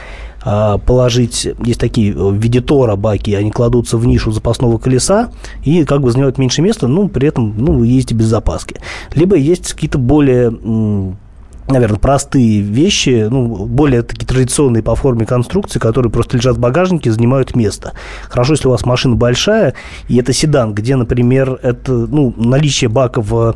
положить, 0.43 1.47
есть 1.63 1.79
такие 1.79 2.13
в 2.13 2.35
виде 2.35 2.61
тора 2.61 2.95
баки, 2.95 3.31
они 3.31 3.51
кладутся 3.51 3.97
в 3.97 4.05
нишу 4.05 4.31
запасного 4.31 4.77
колеса 4.77 5.31
и 5.63 5.83
как 5.83 6.01
бы 6.01 6.11
занимают 6.11 6.37
меньше 6.37 6.61
места, 6.61 6.87
ну, 6.87 7.09
при 7.09 7.27
этом, 7.27 7.53
ну, 7.57 7.83
ездите 7.83 8.15
без 8.15 8.27
запаски. 8.27 8.77
Либо 9.13 9.35
есть 9.35 9.73
какие-то 9.73 9.97
более 9.97 10.51
наверное, 11.69 11.99
простые 11.99 12.61
вещи, 12.61 13.27
ну, 13.29 13.65
более 13.65 14.01
такие 14.01 14.25
традиционные 14.25 14.83
по 14.83 14.95
форме 14.95 15.25
конструкции, 15.25 15.79
которые 15.79 16.11
просто 16.11 16.37
лежат 16.37 16.57
в 16.57 16.59
багажнике, 16.59 17.11
занимают 17.11 17.55
место. 17.55 17.93
Хорошо, 18.27 18.53
если 18.53 18.67
у 18.67 18.71
вас 18.71 18.85
машина 18.85 19.15
большая, 19.15 19.75
и 20.07 20.17
это 20.17 20.33
седан, 20.33 20.73
где, 20.73 20.95
например, 20.95 21.59
это, 21.61 21.91
ну, 21.93 22.33
наличие 22.37 22.89
бака 22.89 23.21
в 23.21 23.55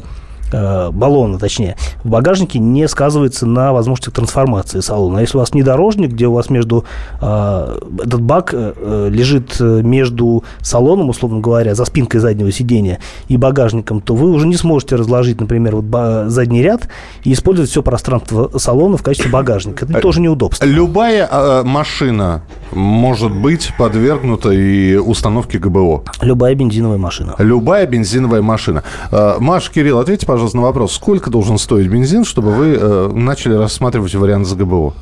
Э, 0.53 0.91
баллона, 0.91 1.39
точнее, 1.39 1.75
в 2.03 2.09
багажнике 2.09 2.59
не 2.59 2.87
сказывается 2.87 3.47
на 3.47 3.73
возможности 3.73 4.11
трансформации 4.11 4.81
салона. 4.81 5.17
А 5.17 5.21
если 5.21 5.37
у 5.37 5.39
вас 5.39 5.51
внедорожник, 5.51 6.11
где 6.11 6.27
у 6.27 6.33
вас 6.33 6.51
между 6.51 6.85
э, 7.19 7.79
этот 8.03 8.21
бак 8.21 8.51
э, 8.53 9.09
лежит 9.11 9.59
между 9.59 10.43
салоном, 10.61 11.09
условно 11.09 11.39
говоря, 11.39 11.73
за 11.73 11.85
спинкой 11.85 12.19
заднего 12.19 12.51
сидения 12.51 12.99
и 13.27 13.37
багажником, 13.37 13.99
то 13.99 14.15
вы 14.15 14.29
уже 14.29 14.47
не 14.47 14.55
сможете 14.55 14.95
разложить, 14.95 15.41
например, 15.41 15.77
вот 15.77 16.31
задний 16.31 16.61
ряд 16.61 16.87
и 17.23 17.33
использовать 17.33 17.71
все 17.71 17.81
пространство 17.81 18.51
салона 18.57 18.97
в 18.97 19.03
качестве 19.03 19.31
багажника. 19.31 19.85
Это 19.85 19.99
тоже 20.01 20.21
неудобство. 20.21 20.65
Любая 20.65 21.27
э, 21.29 21.63
машина 21.63 22.43
может 22.71 23.31
быть 23.31 23.71
подвергнута 23.77 24.51
и 24.51 24.95
установке 24.95 25.57
ГБО. 25.57 26.03
Любая 26.21 26.55
бензиновая 26.55 26.97
машина. 26.97 27.35
Любая 27.37 27.87
бензиновая 27.87 28.41
машина. 28.41 28.83
Э, 29.11 29.37
Маш, 29.39 29.69
Кирилл, 29.69 29.99
ответьте, 29.99 30.25
пожалуйста, 30.25 30.42
пожалуйста, 30.43 30.57
на 30.57 30.63
вопрос. 30.63 30.93
Сколько 30.93 31.29
должен 31.29 31.57
стоить 31.57 31.87
бензин, 31.87 32.25
чтобы 32.25 32.51
вы 32.51 32.77
э, 32.77 33.11
начали 33.13 33.53
рассматривать 33.53 34.13
вариант 34.13 34.45
с 34.45 34.53
ГБО? 34.53 34.93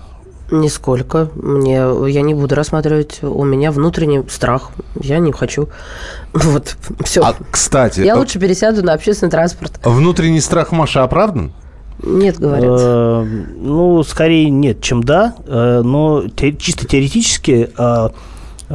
Нисколько. 0.51 1.29
Мне, 1.33 1.83
я 2.09 2.21
не 2.21 2.35
буду 2.35 2.53
рассматривать. 2.53 3.19
У 3.23 3.43
меня 3.43 3.71
внутренний 3.71 4.21
страх. 4.29 4.69
Я 5.01 5.17
не 5.19 5.31
хочу. 5.31 5.69
Вот, 6.33 6.75
все. 7.03 7.21
А, 7.23 7.33
кстати... 7.49 8.01
Я 8.01 8.17
лучше 8.17 8.39
пересяду 8.39 8.83
на 8.83 8.93
общественный 8.93 9.31
транспорт. 9.31 9.79
Внутренний 9.83 10.41
страх 10.41 10.71
Маша 10.71 11.03
оправдан? 11.03 11.53
Нет, 12.03 12.37
говорят. 12.39 12.79
Э, 12.79 13.23
ну, 13.23 14.03
скорее 14.03 14.49
нет, 14.49 14.81
чем 14.81 15.03
да. 15.03 15.33
Э, 15.47 15.81
но 15.83 16.23
чисто 16.59 16.85
теоретически 16.85 17.71
э, 17.75 18.09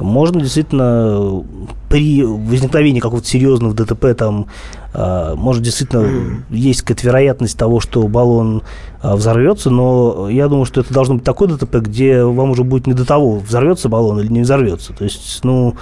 можно 0.03 0.41
действительно 0.41 1.45
при 1.89 2.25
возникновении 2.25 3.01
какого-то 3.01 3.27
серьезного 3.27 3.75
ДТП 3.75 4.15
там 4.17 4.47
а, 4.93 5.35
может 5.37 5.63
действительно 5.63 6.43
есть 6.51 6.83
какая-то 6.83 7.07
вероятность 7.07 7.59
того, 7.59 7.81
что 7.81 8.07
баллон 8.09 8.63
а, 9.03 9.17
взорвется, 9.17 9.71
но 9.71 10.29
я 10.29 10.49
думаю, 10.49 10.65
что 10.65 10.81
это 10.81 10.93
должно 10.93 11.17
быть 11.17 11.25
такое 11.25 11.49
ДТП, 11.49 11.77
где 11.77 12.25
вам 12.25 12.51
уже 12.51 12.65
будет 12.65 12.87
не 12.87 12.95
до 12.95 13.05
того, 13.05 13.39
взорвется 13.39 13.89
баллон 13.89 14.21
или 14.21 14.33
не 14.33 14.41
взорвется. 14.41 14.93
То 14.93 15.05
есть, 15.05 15.41
ну, 15.45 15.75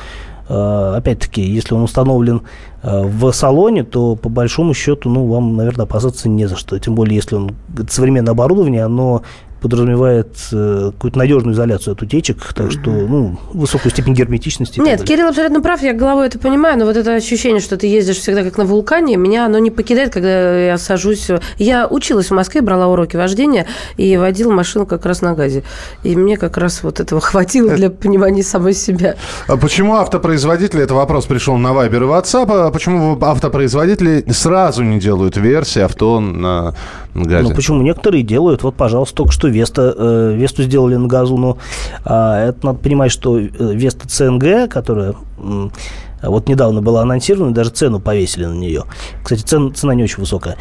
опять-таки, 0.47 1.41
если 1.41 1.73
он 1.73 1.83
установлен 1.83 2.43
в 2.83 3.33
салоне, 3.33 3.83
то 3.83 4.15
по 4.15 4.29
большому 4.29 4.75
счету, 4.75 5.09
ну, 5.09 5.27
вам, 5.27 5.57
наверное, 5.57 5.85
опасаться 5.85 6.29
не 6.29 6.47
за 6.47 6.57
что. 6.57 6.79
Тем 6.79 6.95
более, 6.95 7.17
если 7.17 7.37
он 7.37 7.53
современное 7.89 8.33
оборудование, 8.33 8.85
оно 8.85 9.23
подразумевает 9.65 10.29
э, 10.53 10.91
какую-то 10.93 11.17
надежную 11.17 11.55
изоляцию 11.55 11.93
от 11.93 12.03
утечек, 12.03 12.53
так 12.53 12.71
что, 12.71 12.91
ну, 12.91 13.39
высокую 13.55 13.91
степень 13.91 14.13
герметичности. 14.13 14.79
Нет, 14.79 15.03
Кирилл 15.05 15.29
абсолютно 15.29 15.63
прав, 15.63 15.83
я 15.83 15.95
головой 15.95 16.27
это 16.27 16.39
понимаю, 16.39 16.79
но 16.79 16.85
вот 16.85 16.99
это 16.99 17.15
ощущение, 17.15 17.63
что 17.63 17.79
ты 17.79 17.87
ездишь 17.87 18.19
всегда 18.19 18.43
как 18.43 18.59
на 18.59 18.67
вулкане, 18.67 19.17
меня 19.17 19.47
оно 19.47 19.59
не 19.59 19.71
покидает, 19.71 20.13
когда 20.13 20.59
я 20.59 20.77
сажусь. 20.77 21.31
Я 21.57 21.89
училась 21.89 22.27
в 22.27 22.35
Москве, 22.35 22.61
брала 22.61 22.89
уроки 22.89 23.17
вождения 23.17 23.67
и 23.97 24.19
водила 24.19 24.53
машину 24.53 24.85
как 24.85 25.07
раз 25.07 25.23
на 25.23 25.33
газе. 25.33 25.63
И 26.03 26.15
мне 26.15 26.37
как 26.37 26.59
раз 26.59 26.83
вот 26.83 27.01
этого 27.01 27.21
хватило 27.23 27.75
для 27.75 27.89
понимания 28.05 28.43
самой 28.43 28.75
себя. 28.75 29.17
А 29.49 29.57
почему 29.57 29.95
автопроизводители, 29.95 30.83
это 30.83 30.93
вопрос 30.93 31.25
пришел 31.25 31.57
на 31.57 31.73
Вайбер 31.73 32.03
и 32.03 32.07
WhatsApp, 32.07 32.67
а 32.67 32.71
почему 32.71 33.19
автопроизводители 33.19 34.27
сразу 34.31 34.83
не 34.83 35.01
делают 35.01 35.39
версии 35.39 35.81
авто 35.81 36.21
на 36.21 36.75
газе? 37.15 37.49
Ну, 37.49 37.55
почему? 37.55 37.81
Некоторые 37.81 38.23
делают. 38.23 38.63
Вот, 38.63 38.75
пожалуйста, 38.75 39.17
только 39.17 39.33
что 39.33 39.49
Веста, 39.55 39.95
э, 39.97 40.35
Весту 40.37 40.63
сделали 40.63 40.97
на 40.97 41.07
газу, 41.07 41.37
но 41.37 41.59
а, 42.05 42.49
это 42.49 42.67
надо 42.67 42.79
понимать, 42.81 43.13
что 43.13 43.39
э, 43.39 43.49
Веста 43.49 44.09
ЦНГ, 44.09 44.71
которая 44.71 45.15
вот 46.23 46.49
недавно 46.49 46.83
была 46.83 47.03
анонсирована, 47.03 47.55
даже 47.55 47.71
цену 47.71 48.01
повесили 48.01 48.47
на 48.47 48.55
нее. 48.55 48.85
Кстати, 49.23 49.43
цена, 49.43 49.71
цена 49.73 49.95
не 49.95 50.03
очень 50.03 50.21
высокая. 50.21 50.57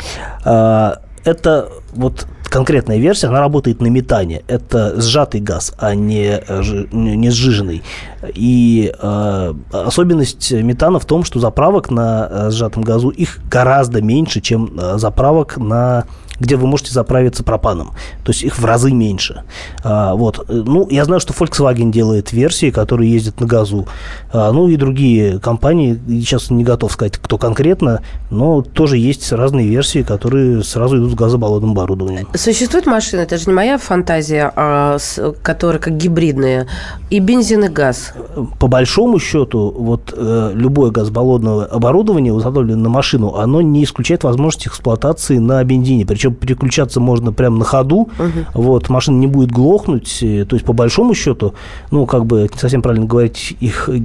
А, 0.45 0.99
это 1.23 1.69
вот 1.93 2.27
конкретная 2.43 2.97
версия, 2.97 3.27
она 3.27 3.39
работает 3.39 3.81
на 3.81 3.87
метане. 3.87 4.43
Это 4.47 5.01
сжатый 5.01 5.41
газ, 5.41 5.73
а 5.79 5.95
не, 5.95 6.39
не 6.91 7.29
сжиженный. 7.31 7.81
И 8.35 8.93
э, 8.95 9.53
особенность 9.71 10.51
метана 10.51 10.99
в 10.99 11.05
том, 11.05 11.23
что 11.23 11.39
заправок 11.39 11.89
на 11.89 12.51
сжатом 12.51 12.83
газу 12.83 13.09
их 13.09 13.39
гораздо 13.49 14.01
меньше, 14.03 14.39
чем 14.39 14.79
заправок 14.97 15.57
на 15.57 16.05
где 16.43 16.57
вы 16.57 16.67
можете 16.67 16.91
заправиться 16.91 17.43
пропаном. 17.43 17.93
То 18.23 18.31
есть 18.31 18.43
их 18.43 18.59
в 18.59 18.65
разы 18.65 18.91
меньше. 18.91 19.43
А, 19.83 20.13
вот. 20.13 20.45
Ну, 20.49 20.87
я 20.89 21.05
знаю, 21.05 21.21
что 21.21 21.33
Volkswagen 21.33 21.89
делает 21.89 22.33
версии, 22.33 22.69
которые 22.69 23.11
ездят 23.11 23.39
на 23.39 23.47
газу. 23.47 23.87
А, 24.31 24.51
ну, 24.51 24.67
и 24.67 24.75
другие 24.75 25.39
компании, 25.39 25.99
сейчас 26.07 26.49
не 26.49 26.65
готов 26.65 26.91
сказать, 26.91 27.17
кто 27.17 27.37
конкретно, 27.37 28.01
но 28.29 28.61
тоже 28.61 28.97
есть 28.97 29.31
разные 29.31 29.69
версии, 29.69 30.03
которые 30.03 30.63
сразу 30.63 30.97
идут 30.97 31.11
с 31.11 31.15
газобаллонным 31.15 31.71
оборудованием. 31.71 32.27
Существует 32.35 32.85
машина, 32.85 33.21
это 33.21 33.37
же 33.37 33.45
не 33.47 33.53
моя 33.53 33.77
фантазия, 33.77 34.51
а 34.55 34.97
с, 34.99 35.33
которая 35.41 35.79
как 35.79 35.95
гибридная, 35.95 36.67
и 37.09 37.19
бензин, 37.19 37.63
и 37.63 37.69
газ. 37.69 38.13
По 38.59 38.67
большому 38.67 39.17
счету, 39.19 39.73
вот 39.77 40.13
э, 40.15 40.51
любое 40.53 40.91
газобаллонное 40.91 41.65
оборудование, 41.65 42.33
установленное 42.33 42.83
на 42.83 42.89
машину, 42.89 43.35
оно 43.35 43.61
не 43.61 43.83
исключает 43.85 44.25
возможность 44.25 44.67
эксплуатации 44.67 45.37
на 45.37 45.63
бензине. 45.63 46.05
Причем 46.05 46.32
переключаться 46.33 46.99
можно 46.99 47.31
прямо 47.31 47.57
на 47.57 47.65
ходу, 47.65 47.95
угу. 47.97 48.09
вот, 48.53 48.89
машина 48.89 49.17
не 49.17 49.27
будет 49.27 49.51
глохнуть, 49.51 50.19
то 50.19 50.55
есть 50.55 50.65
по 50.65 50.73
большому 50.73 51.13
счету, 51.13 51.53
ну, 51.91 52.05
как 52.05 52.25
бы, 52.25 52.49
не 52.53 52.59
совсем 52.59 52.81
правильно 52.81 53.05
говорить, 53.05 53.55
их 53.59 53.89
э, 53.89 53.99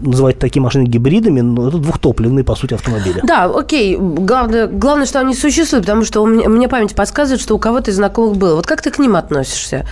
называть 0.00 0.38
такие 0.38 0.62
машины 0.62 0.84
гибридами, 0.84 1.40
но 1.40 1.68
это 1.68 1.78
двухтопливные, 1.78 2.44
по 2.44 2.54
сути, 2.54 2.74
автомобили. 2.74 3.20
Да, 3.22 3.44
окей, 3.44 3.96
главное, 3.96 4.66
главное, 4.66 5.06
что 5.06 5.20
они 5.20 5.34
существуют, 5.34 5.86
потому 5.86 6.04
что 6.04 6.22
у 6.22 6.26
меня, 6.26 6.48
мне 6.48 6.68
память 6.68 6.94
подсказывает, 6.94 7.40
что 7.40 7.54
у 7.54 7.58
кого-то 7.58 7.90
из 7.90 7.96
знакомых 7.96 8.36
было. 8.36 8.56
Вот 8.56 8.66
как 8.66 8.82
ты 8.82 8.90
к 8.90 8.98
ним 8.98 9.16
относишься? 9.16 9.86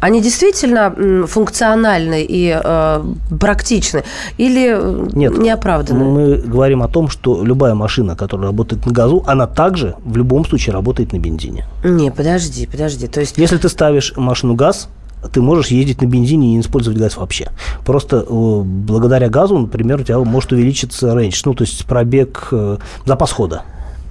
Они 0.00 0.22
действительно 0.22 1.26
функциональны 1.26 2.24
и 2.26 2.58
э, 2.62 3.04
практичны 3.38 4.02
или 4.38 4.74
э, 4.74 5.08
Нет, 5.12 5.38
неоправданны? 5.38 6.04
Мы 6.04 6.36
говорим 6.36 6.82
о 6.82 6.88
том, 6.88 7.08
что 7.08 7.44
любая 7.44 7.74
машина, 7.74 8.16
которая 8.16 8.46
работает 8.46 8.86
на 8.86 8.92
газу, 8.92 9.22
она 9.26 9.46
также 9.46 9.94
в 10.04 10.16
любом 10.16 10.44
случае 10.46 10.72
работает 10.72 11.12
на 11.12 11.18
бензине. 11.18 11.66
Не, 11.84 12.10
подожди, 12.10 12.66
подожди. 12.66 13.06
То 13.06 13.20
есть... 13.20 13.36
Если 13.36 13.58
ты 13.58 13.68
ставишь 13.68 14.14
машину 14.16 14.54
газ, 14.54 14.88
ты 15.32 15.42
можешь 15.42 15.68
ездить 15.68 16.00
на 16.00 16.06
бензине 16.06 16.48
и 16.48 16.54
не 16.54 16.60
использовать 16.60 16.98
газ 16.98 17.16
вообще. 17.16 17.50
Просто 17.84 18.24
э, 18.26 18.62
благодаря 18.64 19.28
газу, 19.28 19.58
например, 19.58 20.00
у 20.00 20.04
тебя 20.04 20.18
может 20.20 20.52
увеличиться 20.52 21.14
рейндж, 21.14 21.42
ну, 21.44 21.54
то 21.54 21.62
есть 21.62 21.84
пробег, 21.84 22.48
э, 22.52 22.78
запас 23.04 23.32
хода. 23.32 23.62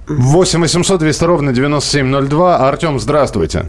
8 0.08 0.60
800 0.60 1.00
200 1.00 1.24
ровно 1.24 1.52
9702. 1.52 2.68
Артем, 2.68 2.98
здравствуйте. 2.98 3.66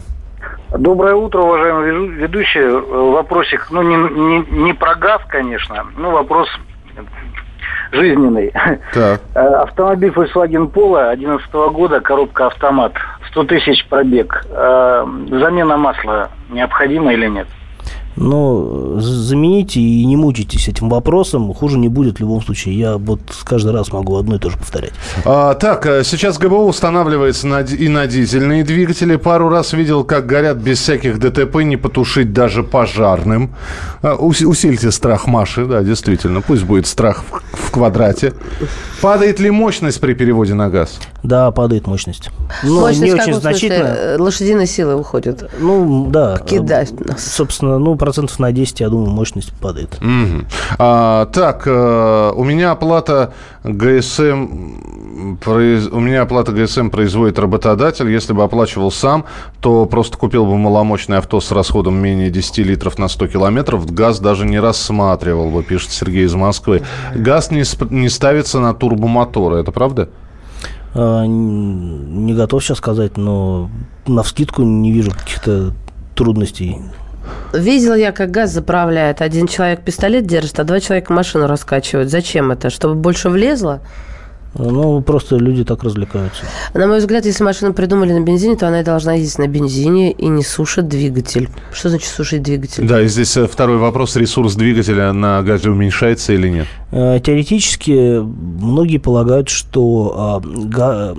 Доброе 0.78 1.14
утро, 1.14 1.42
уважаемый 1.42 2.08
ведущий. 2.08 2.66
Вопросик, 2.66 3.66
ну, 3.70 3.82
не, 3.82 3.96
не, 3.96 4.64
не 4.64 4.72
про 4.72 4.94
газ, 4.94 5.20
конечно, 5.28 5.86
но 5.96 6.10
вопрос 6.10 6.48
жизненный. 7.92 8.52
Так. 8.94 9.20
Э, 9.34 9.40
автомобиль 9.40 10.10
Volkswagen 10.10 10.72
Polo 10.72 11.14
2011 11.14 11.52
года, 11.72 12.00
коробка 12.00 12.46
автомат, 12.46 12.94
100 13.30 13.44
тысяч 13.44 13.86
пробег. 13.88 14.46
Э, 14.50 15.04
замена 15.30 15.76
масла 15.76 16.30
необходима 16.48 17.12
или 17.12 17.26
нет? 17.26 17.46
Но 18.16 18.98
замените 19.00 19.80
и 19.80 20.04
не 20.04 20.16
мучайтесь 20.16 20.68
этим 20.68 20.88
вопросом. 20.88 21.52
Хуже 21.54 21.78
не 21.78 21.88
будет 21.88 22.16
в 22.16 22.20
любом 22.20 22.42
случае. 22.42 22.78
Я 22.78 22.96
вот 22.98 23.20
каждый 23.44 23.72
раз 23.72 23.92
могу 23.92 24.16
одно 24.16 24.36
и 24.36 24.38
то 24.38 24.50
же 24.50 24.58
повторять. 24.58 24.92
А, 25.24 25.54
так, 25.54 25.86
э, 25.86 26.04
сейчас 26.04 26.38
ГБО 26.38 26.66
устанавливается 26.66 27.46
на, 27.46 27.60
и 27.60 27.88
на 27.88 28.06
дизельные 28.06 28.64
двигатели. 28.64 29.16
Пару 29.16 29.48
раз 29.48 29.72
видел, 29.72 30.04
как 30.04 30.26
горят 30.26 30.58
без 30.58 30.78
всяких 30.78 31.18
ДТП, 31.18 31.62
не 31.62 31.76
потушить 31.76 32.32
даже 32.32 32.62
пожарным. 32.62 33.54
А, 34.02 34.14
ус, 34.14 34.40
усильте 34.42 34.90
страх 34.92 35.26
Маши, 35.26 35.64
да, 35.64 35.82
действительно. 35.82 36.40
Пусть 36.42 36.64
будет 36.64 36.86
страх 36.86 37.24
в, 37.30 37.68
в 37.68 37.70
квадрате. 37.70 38.34
Падает 39.00 39.40
ли 39.40 39.50
мощность 39.50 40.00
при 40.00 40.14
переводе 40.14 40.54
на 40.54 40.68
газ? 40.68 41.00
Да, 41.22 41.50
падает 41.50 41.86
мощность. 41.86 42.30
Но 42.62 42.80
Мощность 42.80 43.02
не 43.02 43.12
очень 43.12 43.34
значительно. 43.34 43.88
Э, 43.88 44.16
Лошадиные 44.18 44.66
силы 44.66 44.96
уходят. 44.96 45.50
Ну, 45.60 46.08
да. 46.10 46.38
Кидают 46.38 47.08
нас. 47.08 47.24
Собственно, 47.24 47.78
ну, 47.78 47.96
процентов 48.02 48.40
на 48.40 48.50
10, 48.50 48.80
я 48.80 48.88
думаю, 48.88 49.10
мощность 49.10 49.52
падает. 49.52 49.96
Мгм. 50.00 50.46
А, 50.78 51.26
так, 51.26 51.62
э, 51.66 52.32
у 52.34 52.42
меня 52.42 52.72
оплата 52.72 53.32
ГСМ 53.62 55.36
произ- 55.40 55.88
у 55.92 56.00
меня 56.00 56.22
оплата 56.22 56.50
ГСМ 56.50 56.90
производит 56.90 57.38
работодатель. 57.38 58.10
Если 58.10 58.32
бы 58.32 58.42
оплачивал 58.42 58.90
сам, 58.90 59.24
то 59.60 59.86
просто 59.86 60.18
купил 60.18 60.44
бы 60.46 60.56
маломощное 60.58 61.18
авто 61.18 61.40
с 61.40 61.52
расходом 61.52 61.94
менее 61.94 62.28
10 62.30 62.64
литров 62.64 62.98
на 62.98 63.06
100 63.08 63.28
километров. 63.28 63.86
Газ 63.92 64.18
даже 64.18 64.46
не 64.46 64.58
рассматривал 64.58 65.50
бы, 65.50 65.62
пишет 65.62 65.92
Сергей 65.92 66.24
из 66.24 66.34
Москвы. 66.34 66.82
Газ 67.14 67.52
не, 67.52 67.60
сп- 67.60 67.92
не 67.94 68.08
ставится 68.08 68.58
на 68.58 68.74
турбомоторы, 68.74 69.60
это 69.60 69.70
правда? 69.70 70.08
А, 70.94 71.24
Не 71.24 72.34
готов 72.34 72.64
сейчас 72.64 72.78
сказать, 72.78 73.16
но 73.16 73.70
на 74.06 74.22
вскидку 74.24 74.62
не 74.62 74.90
вижу 74.92 75.12
каких-то 75.12 75.72
трудностей. 76.16 76.78
Видел 77.52 77.94
я, 77.94 78.12
как 78.12 78.30
газ 78.30 78.50
заправляет. 78.52 79.20
Один 79.20 79.46
человек 79.46 79.82
пистолет 79.82 80.26
держит, 80.26 80.58
а 80.60 80.64
два 80.64 80.80
человека 80.80 81.12
машину 81.12 81.46
раскачивают. 81.46 82.10
Зачем 82.10 82.50
это? 82.50 82.70
Чтобы 82.70 82.94
больше 82.94 83.28
влезло? 83.28 83.80
Ну, 84.54 85.00
просто 85.00 85.36
люди 85.36 85.64
так 85.64 85.82
развлекаются. 85.82 86.42
На 86.74 86.86
мой 86.86 86.98
взгляд, 86.98 87.24
если 87.24 87.42
машину 87.42 87.72
придумали 87.72 88.12
на 88.12 88.20
бензине, 88.20 88.54
то 88.56 88.68
она 88.68 88.80
и 88.80 88.84
должна 88.84 89.14
ездить 89.14 89.38
на 89.38 89.46
бензине 89.48 90.12
и 90.12 90.28
не 90.28 90.42
сушит 90.44 90.88
двигатель. 90.88 91.48
Что 91.72 91.88
значит 91.88 92.08
сушить 92.10 92.42
двигатель? 92.42 92.86
Да, 92.86 93.00
и 93.00 93.06
здесь 93.08 93.34
э, 93.38 93.46
второй 93.46 93.78
вопрос. 93.78 94.14
Ресурс 94.16 94.54
двигателя 94.54 95.12
на 95.14 95.42
газе 95.42 95.70
уменьшается 95.70 96.34
или 96.34 96.48
нет? 96.48 96.66
Э, 96.90 97.18
Теоретически 97.24 98.20
многие 98.20 98.98
полагают, 98.98 99.48
что 99.48 100.14
а, 100.16 100.40
га- 100.44 101.14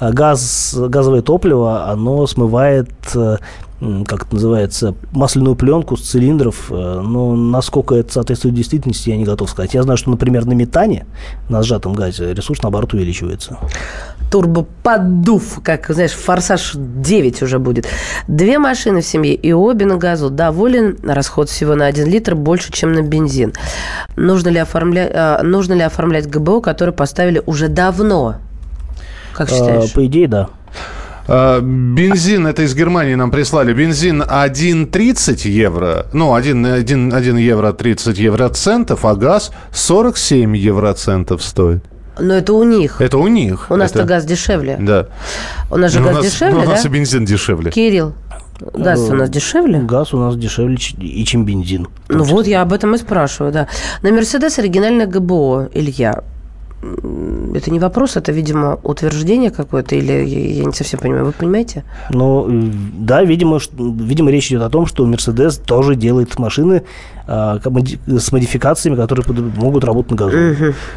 а, 0.00 0.10
газ, 0.12 0.74
газовое 0.76 1.22
топливо, 1.22 1.88
оно 1.88 2.26
смывает 2.26 2.90
э, 3.14 3.36
как 3.80 4.24
это 4.24 4.34
называется, 4.34 4.94
масляную 5.12 5.54
пленку 5.54 5.96
с 5.96 6.02
цилиндров. 6.02 6.70
э, 6.70 7.00
Но 7.04 7.36
насколько 7.36 7.94
это 7.94 8.12
соответствует 8.12 8.54
действительности, 8.54 9.10
я 9.10 9.16
не 9.16 9.24
готов 9.24 9.50
сказать. 9.50 9.74
Я 9.74 9.82
знаю, 9.82 9.96
что, 9.98 10.10
например, 10.10 10.46
на 10.46 10.52
метане, 10.52 11.06
на 11.48 11.62
сжатом 11.62 11.92
газе, 11.92 12.32
ресурс, 12.32 12.62
наоборот, 12.62 12.94
увеличивается. 12.94 13.58
Турбоподдув, 14.30 15.60
как, 15.62 15.88
знаешь, 15.90 16.12
форсаж 16.12 16.72
9 16.74 17.42
уже 17.42 17.58
будет. 17.58 17.86
Две 18.28 18.58
машины 18.58 19.02
в 19.02 19.06
семье 19.06 19.34
и 19.34 19.52
обе 19.52 19.86
на 19.86 19.96
газу. 19.96 20.30
Доволен, 20.30 20.96
расход 21.04 21.48
всего 21.48 21.74
на 21.74 21.86
1 21.86 22.06
литр 22.08 22.34
больше, 22.34 22.72
чем 22.72 22.92
на 22.92 23.02
бензин. 23.02 23.52
Нужно 24.16 24.48
ли, 24.48 24.58
оформля... 24.58 25.10
а, 25.12 25.42
нужно 25.42 25.74
ли 25.74 25.82
оформлять 25.82 26.28
ГБО, 26.28 26.60
который 26.60 26.94
поставили 26.94 27.42
уже 27.46 27.68
давно? 27.68 28.36
Как 29.32 29.48
А, 29.50 29.54
считаешь? 29.54 29.92
По 29.92 30.06
идее, 30.06 30.28
да. 30.28 30.48
А, 31.28 31.60
Бензин, 31.60 32.46
это 32.46 32.62
из 32.62 32.74
Германии 32.74 33.14
нам 33.14 33.30
прислали. 33.30 33.72
Бензин 33.72 34.22
1,30 34.22 35.48
евро. 35.48 36.06
Ну, 36.12 36.34
1, 36.34 36.66
1, 36.66 37.12
1 37.14 37.36
евро 37.36 37.72
30 37.72 38.18
евроцентов, 38.18 39.04
а 39.04 39.14
газ 39.14 39.50
47 39.72 40.56
евроцентов 40.56 41.42
стоит. 41.42 41.84
Но 42.18 42.34
это 42.34 42.52
у 42.54 42.64
них. 42.64 43.00
Это 43.00 43.18
у 43.18 43.28
них. 43.28 43.66
У 43.70 43.76
нас-то 43.76 44.00
Это- 44.00 44.08
газ 44.08 44.24
дешевле. 44.24 44.78
Да. 44.80 45.08
У 45.70 45.76
нас 45.76 45.92
же 45.92 46.00
газ 46.00 46.12
у 46.12 46.14
нас- 46.14 46.24
дешевле, 46.24 46.54
ну, 46.54 46.60
у 46.62 46.64
нас 46.68 46.82
да? 46.82 46.88
и 46.88 46.92
бензин 46.92 47.24
дешевле. 47.26 47.70
Кирилл, 47.70 48.14
газ 48.72 49.00
у 49.00 49.14
нас 49.14 49.28
дешевле? 49.28 49.80
Газ 49.80 50.14
у 50.14 50.18
нас 50.18 50.36
дешевле, 50.36 50.76
и 50.76 51.24
чем 51.26 51.44
бензин. 51.44 51.88
Ну 52.08 52.24
вот 52.24 52.46
я 52.46 52.62
об 52.62 52.72
этом 52.72 52.94
и 52.94 52.98
спрашиваю, 52.98 53.52
да. 53.52 53.68
На 54.02 54.12
Мерседес 54.12 54.58
оригинальное 54.58 55.06
ГБО, 55.06 55.68
Илья. 55.74 56.22
Это 56.82 57.70
не 57.70 57.78
вопрос, 57.80 58.16
это, 58.16 58.32
видимо, 58.32 58.78
утверждение 58.82 59.50
какое-то, 59.50 59.96
или 59.96 60.12
я 60.24 60.64
не 60.64 60.72
совсем 60.72 61.00
понимаю. 61.00 61.24
Вы 61.24 61.32
понимаете? 61.32 61.84
Ну, 62.10 62.46
э, 62.48 62.70
да, 62.98 63.24
видимо, 63.24 63.58
ш- 63.58 63.70
видимо, 63.78 64.30
речь 64.30 64.48
идет 64.48 64.62
о 64.62 64.68
том, 64.68 64.86
что 64.86 65.06
Mercedes 65.06 65.60
тоже 65.64 65.96
делает 65.96 66.38
машины 66.38 66.82
моди- 67.26 67.98
с 68.06 68.30
модификациями, 68.30 68.94
которые 68.96 69.24
под- 69.24 69.56
могут 69.56 69.84
работать 69.84 70.10
на 70.12 70.16
газу. 70.16 70.36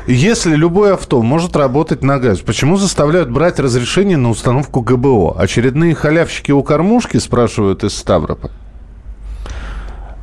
Если 0.06 0.56
любое 0.56 0.94
авто 0.94 1.22
может 1.24 1.56
работать 1.56 2.04
на 2.04 2.20
газе, 2.20 2.44
почему 2.46 2.78
заставляют 2.78 3.32
брать 3.32 3.60
разрешение 3.60 4.18
на 4.18 4.30
установку 4.30 4.82
ГБО? 4.82 5.40
Очередные 5.40 5.96
халявщики 5.96 6.52
у 6.52 6.62
кормушки 6.62 7.18
спрашивают 7.18 7.84
из 7.84 7.96
Ставрополя. 7.98 8.52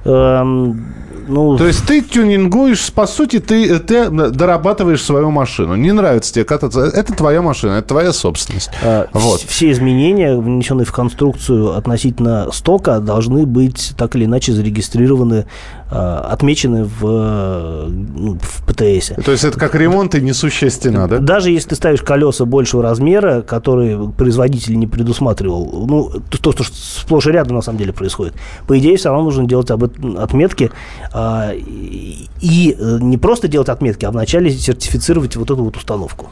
Эм, 0.04 0.84
ну, 1.26 1.56
То 1.56 1.66
есть 1.66 1.86
ты 1.86 2.02
тюнингуешь, 2.02 2.92
по 2.92 3.06
сути, 3.06 3.38
ты, 3.40 3.78
ты 3.78 4.08
дорабатываешь 4.10 5.02
свою 5.02 5.30
машину. 5.30 5.74
Не 5.76 5.92
нравится 5.92 6.32
тебе 6.32 6.44
кататься. 6.44 6.80
Это 6.82 7.12
твоя 7.14 7.42
машина, 7.42 7.74
это 7.74 7.88
твоя 7.88 8.12
собственность. 8.12 8.70
а, 8.82 9.06
Вот. 9.12 9.40
вс- 9.40 9.46
все 9.48 9.70
изменения, 9.72 10.36
внесенные 10.36 10.84
в 10.84 10.92
конструкцию 10.92 11.76
относительно 11.76 12.48
стока, 12.52 13.00
должны 13.00 13.46
быть 13.46 13.92
так 13.96 14.16
или 14.16 14.24
иначе 14.24 14.52
зарегистрированы, 14.52 15.46
а, 15.90 16.28
отмечены 16.32 16.84
в, 16.84 17.86
ну, 17.88 18.38
в 18.40 18.62
ПТС. 18.66 19.12
То 19.24 19.30
есть 19.32 19.44
это 19.44 19.58
как 19.58 19.74
ремонт 19.74 20.14
и 20.14 20.20
несущая 20.20 20.70
стена, 20.70 21.06
да? 21.06 21.18
Даже 21.18 21.50
если 21.50 21.70
ты 21.70 21.74
ставишь 21.76 22.02
колеса 22.02 22.44
большего 22.44 22.82
размера, 22.82 23.42
которые 23.42 24.08
производитель 24.10 24.78
не 24.78 24.86
предусматривал, 24.86 25.86
ну, 25.88 26.10
то, 26.30 26.52
то, 26.52 26.62
что 26.64 26.74
сплошь 26.74 27.26
и 27.26 27.30
рядом 27.30 27.56
на 27.56 27.62
самом 27.62 27.78
деле 27.78 27.92
происходит, 27.92 28.34
по 28.66 28.76
идее, 28.78 28.96
все 28.96 29.08
равно 29.10 29.24
нужно 29.24 29.44
делать 29.46 29.70
об 29.70 29.84
этом 29.84 30.18
отметки. 30.18 30.70
А, 31.18 31.54
и, 31.54 32.76
э, 32.78 32.98
не 33.00 33.16
просто 33.16 33.48
делать 33.48 33.70
отметки, 33.70 34.04
а 34.04 34.10
вначале 34.10 34.50
сертифицировать 34.50 35.34
вот 35.36 35.50
эту 35.50 35.64
вот 35.64 35.74
установку. 35.74 36.28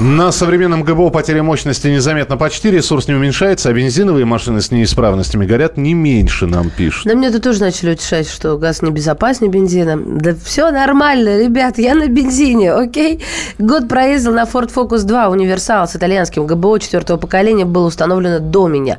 На 0.00 0.32
современном 0.32 0.82
ГБО 0.82 1.10
потеря 1.10 1.44
мощности 1.44 1.86
незаметно 1.86 2.36
почти, 2.36 2.68
ресурс 2.72 3.06
не 3.06 3.14
уменьшается, 3.14 3.68
а 3.68 3.72
бензиновые 3.72 4.24
машины 4.24 4.60
с 4.60 4.72
неисправностями 4.72 5.46
горят 5.46 5.76
не 5.76 5.94
меньше, 5.94 6.46
нам 6.48 6.68
пишут. 6.70 7.06
Да 7.06 7.14
мне 7.14 7.30
тут 7.30 7.44
тоже 7.44 7.60
начали 7.60 7.92
утешать, 7.92 8.28
что 8.28 8.58
газ 8.58 8.82
небезопаснее 8.82 9.52
бензина. 9.52 9.96
Да 9.96 10.34
все 10.44 10.72
нормально, 10.72 11.38
ребят, 11.40 11.78
я 11.78 11.94
на 11.94 12.08
бензине, 12.08 12.72
окей? 12.72 13.20
Год 13.60 13.86
проездил 13.88 14.32
на 14.34 14.42
Ford 14.46 14.68
Focus 14.74 15.04
2 15.04 15.28
универсал 15.28 15.86
с 15.86 15.94
итальянским 15.94 16.44
ГБО 16.44 16.80
четвертого 16.80 17.16
поколения 17.16 17.64
было 17.64 17.86
установлено 17.86 18.40
до 18.40 18.66
меня. 18.66 18.98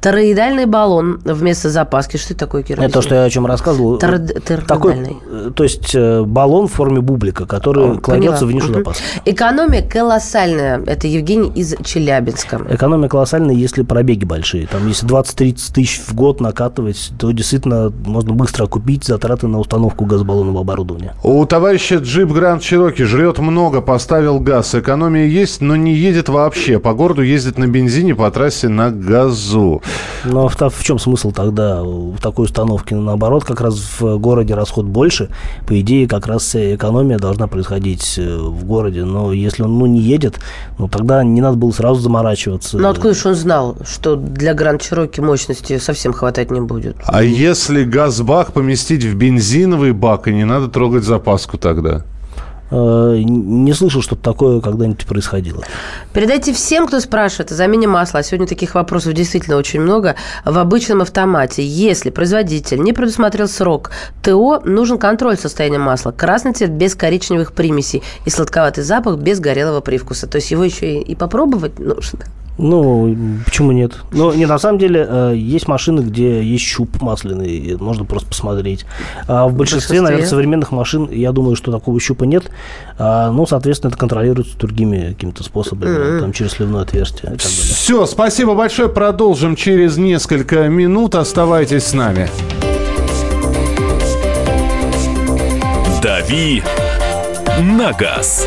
Тороидальный 0.00 0.66
баллон 0.66 1.20
вместо 1.24 1.70
запаски. 1.70 2.18
Что 2.18 2.34
это 2.34 2.46
такое, 2.46 2.62
Кира? 2.62 2.82
Это 2.82 2.92
то, 2.94 3.02
что 3.02 3.16
я 3.16 3.24
о 3.24 3.30
чем 3.30 3.46
рассказывал. 3.46 3.98
Тор- 3.98 4.20
Такой, 4.20 4.92
тороидальный. 4.92 5.16
э, 5.28 5.50
то 5.56 5.64
есть 5.64 5.92
э, 5.92 6.22
баллон 6.22 6.68
в 6.68 6.72
форме 6.72 7.00
бублика, 7.00 7.46
который 7.46 7.98
кладется 7.98 8.46
поняла. 8.46 8.46
в 8.46 8.52
нишу 8.52 8.72
запаса. 8.72 9.02
Экономия 9.24 9.65
колоссальная. 9.82 10.82
Это 10.86 11.06
Евгений 11.06 11.50
из 11.54 11.74
Челябинска. 11.84 12.60
Экономия 12.70 13.08
колоссальная, 13.08 13.54
если 13.54 13.82
пробеги 13.82 14.24
большие. 14.24 14.66
Там, 14.66 14.86
если 14.88 15.08
20-30 15.08 15.74
тысяч 15.74 16.00
в 16.00 16.14
год 16.14 16.40
накатывать, 16.40 17.12
то 17.18 17.30
действительно 17.30 17.92
можно 18.04 18.32
быстро 18.32 18.64
окупить 18.64 19.04
затраты 19.04 19.46
на 19.46 19.58
установку 19.58 20.04
газобаллонного 20.04 20.60
оборудования. 20.60 21.14
У 21.22 21.44
товарища 21.44 21.96
джип 21.96 22.30
Гранд 22.30 22.62
Чироки 22.62 23.02
жрет 23.02 23.38
много, 23.38 23.80
поставил 23.80 24.40
газ. 24.40 24.74
Экономия 24.74 25.26
есть, 25.26 25.60
но 25.60 25.76
не 25.76 25.94
едет 25.94 26.28
вообще. 26.28 26.78
По 26.78 26.94
городу 26.94 27.22
ездит 27.22 27.58
на 27.58 27.66
бензине, 27.66 28.14
по 28.14 28.30
трассе 28.30 28.68
на 28.68 28.90
газу. 28.90 29.82
Но 30.24 30.48
в, 30.48 30.56
в 30.56 30.84
чем 30.84 30.98
смысл 30.98 31.32
тогда 31.32 31.82
в 31.82 32.18
такой 32.20 32.46
установке? 32.46 32.96
Наоборот, 32.96 33.44
как 33.44 33.60
раз 33.60 34.00
в 34.00 34.18
городе 34.18 34.54
расход 34.54 34.86
больше. 34.86 35.28
По 35.66 35.78
идее, 35.80 36.08
как 36.08 36.26
раз 36.26 36.42
вся 36.42 36.74
экономия 36.74 37.18
должна 37.18 37.46
происходить 37.46 38.14
э, 38.18 38.36
в 38.36 38.64
городе. 38.64 39.04
Но 39.04 39.32
если 39.32 39.55
он 39.62 39.78
ну, 39.78 39.86
не 39.86 40.00
едет, 40.00 40.38
ну 40.78 40.88
тогда 40.88 41.22
не 41.24 41.40
надо 41.40 41.56
было 41.56 41.70
сразу 41.72 42.00
заморачиваться. 42.00 42.78
Ну 42.78 42.88
откуда 42.88 43.14
же 43.14 43.28
он 43.28 43.34
знал, 43.34 43.76
что 43.86 44.16
для 44.16 44.54
Гранд 44.54 44.82
Чироки 44.82 45.20
мощности 45.20 45.78
совсем 45.78 46.12
хватать 46.12 46.50
не 46.50 46.60
будет? 46.60 46.96
А 47.04 47.22
если 47.22 47.84
газбак 47.84 48.52
поместить 48.52 49.04
в 49.04 49.14
бензиновый 49.16 49.92
бак, 49.92 50.28
и 50.28 50.34
не 50.34 50.44
надо 50.44 50.68
трогать 50.68 51.04
запаску 51.04 51.58
тогда? 51.58 52.04
Э, 52.70 53.16
Не 53.18 53.72
слышал, 53.72 54.02
чтобы 54.02 54.22
такое 54.22 54.60
когда-нибудь 54.60 55.06
происходило. 55.06 55.62
Передайте 56.12 56.52
всем, 56.52 56.86
кто 56.86 57.00
спрашивает 57.00 57.52
о 57.52 57.54
замене 57.54 57.86
масла. 57.86 58.20
А 58.20 58.22
сегодня 58.22 58.46
таких 58.46 58.74
вопросов 58.74 59.12
действительно 59.12 59.56
очень 59.56 59.80
много. 59.80 60.16
В 60.44 60.58
обычном 60.58 61.02
автомате, 61.02 61.64
если 61.64 62.10
производитель 62.10 62.80
не 62.80 62.92
предусмотрел 62.92 63.48
срок 63.48 63.90
ТО, 64.22 64.60
нужен 64.64 64.98
контроль 64.98 65.36
состояния 65.36 65.78
масла. 65.78 66.10
Красный 66.10 66.52
цвет 66.52 66.72
без 66.72 66.94
коричневых 66.94 67.52
примесей 67.52 68.02
и 68.24 68.30
сладковатый 68.30 68.82
запах 68.82 69.18
без 69.18 69.38
горелого 69.38 69.80
привкуса. 69.80 70.26
То 70.26 70.36
есть 70.36 70.50
его 70.50 70.64
еще 70.64 70.94
и, 70.94 71.02
и 71.02 71.14
попробовать 71.14 71.78
нужно. 71.78 72.20
Ну, 72.58 73.14
почему 73.44 73.72
нет? 73.72 73.98
Ну, 74.12 74.32
не, 74.32 74.46
на 74.46 74.58
самом 74.58 74.78
деле, 74.78 75.06
э, 75.08 75.34
есть 75.36 75.68
машины, 75.68 76.00
где 76.00 76.42
есть 76.42 76.64
щуп 76.64 77.02
масляный, 77.02 77.76
можно 77.78 78.04
просто 78.04 78.28
посмотреть. 78.28 78.86
А 79.28 79.46
в 79.46 79.54
большинстве, 79.54 79.56
большинстве? 79.56 80.00
наверное, 80.00 80.26
современных 80.26 80.72
машин, 80.72 81.08
я 81.10 81.32
думаю, 81.32 81.56
что 81.56 81.70
такого 81.70 82.00
щупа 82.00 82.24
нет. 82.24 82.50
А, 82.98 83.30
ну, 83.30 83.46
соответственно, 83.46 83.90
это 83.90 83.98
контролируется 83.98 84.56
другими 84.58 85.08
какими-то 85.12 85.42
способами, 85.42 86.20
там, 86.20 86.32
через 86.32 86.52
сливное 86.52 86.82
отверстие. 86.82 87.36
Все, 87.38 88.06
спасибо 88.06 88.54
большое. 88.54 88.88
Продолжим 88.88 89.56
через 89.56 89.96
несколько 89.96 90.68
минут. 90.68 91.14
Оставайтесь 91.14 91.84
с 91.84 91.92
нами. 91.92 92.28
«Дави 96.02 96.62
на 97.60 97.92
газ». 97.92 98.46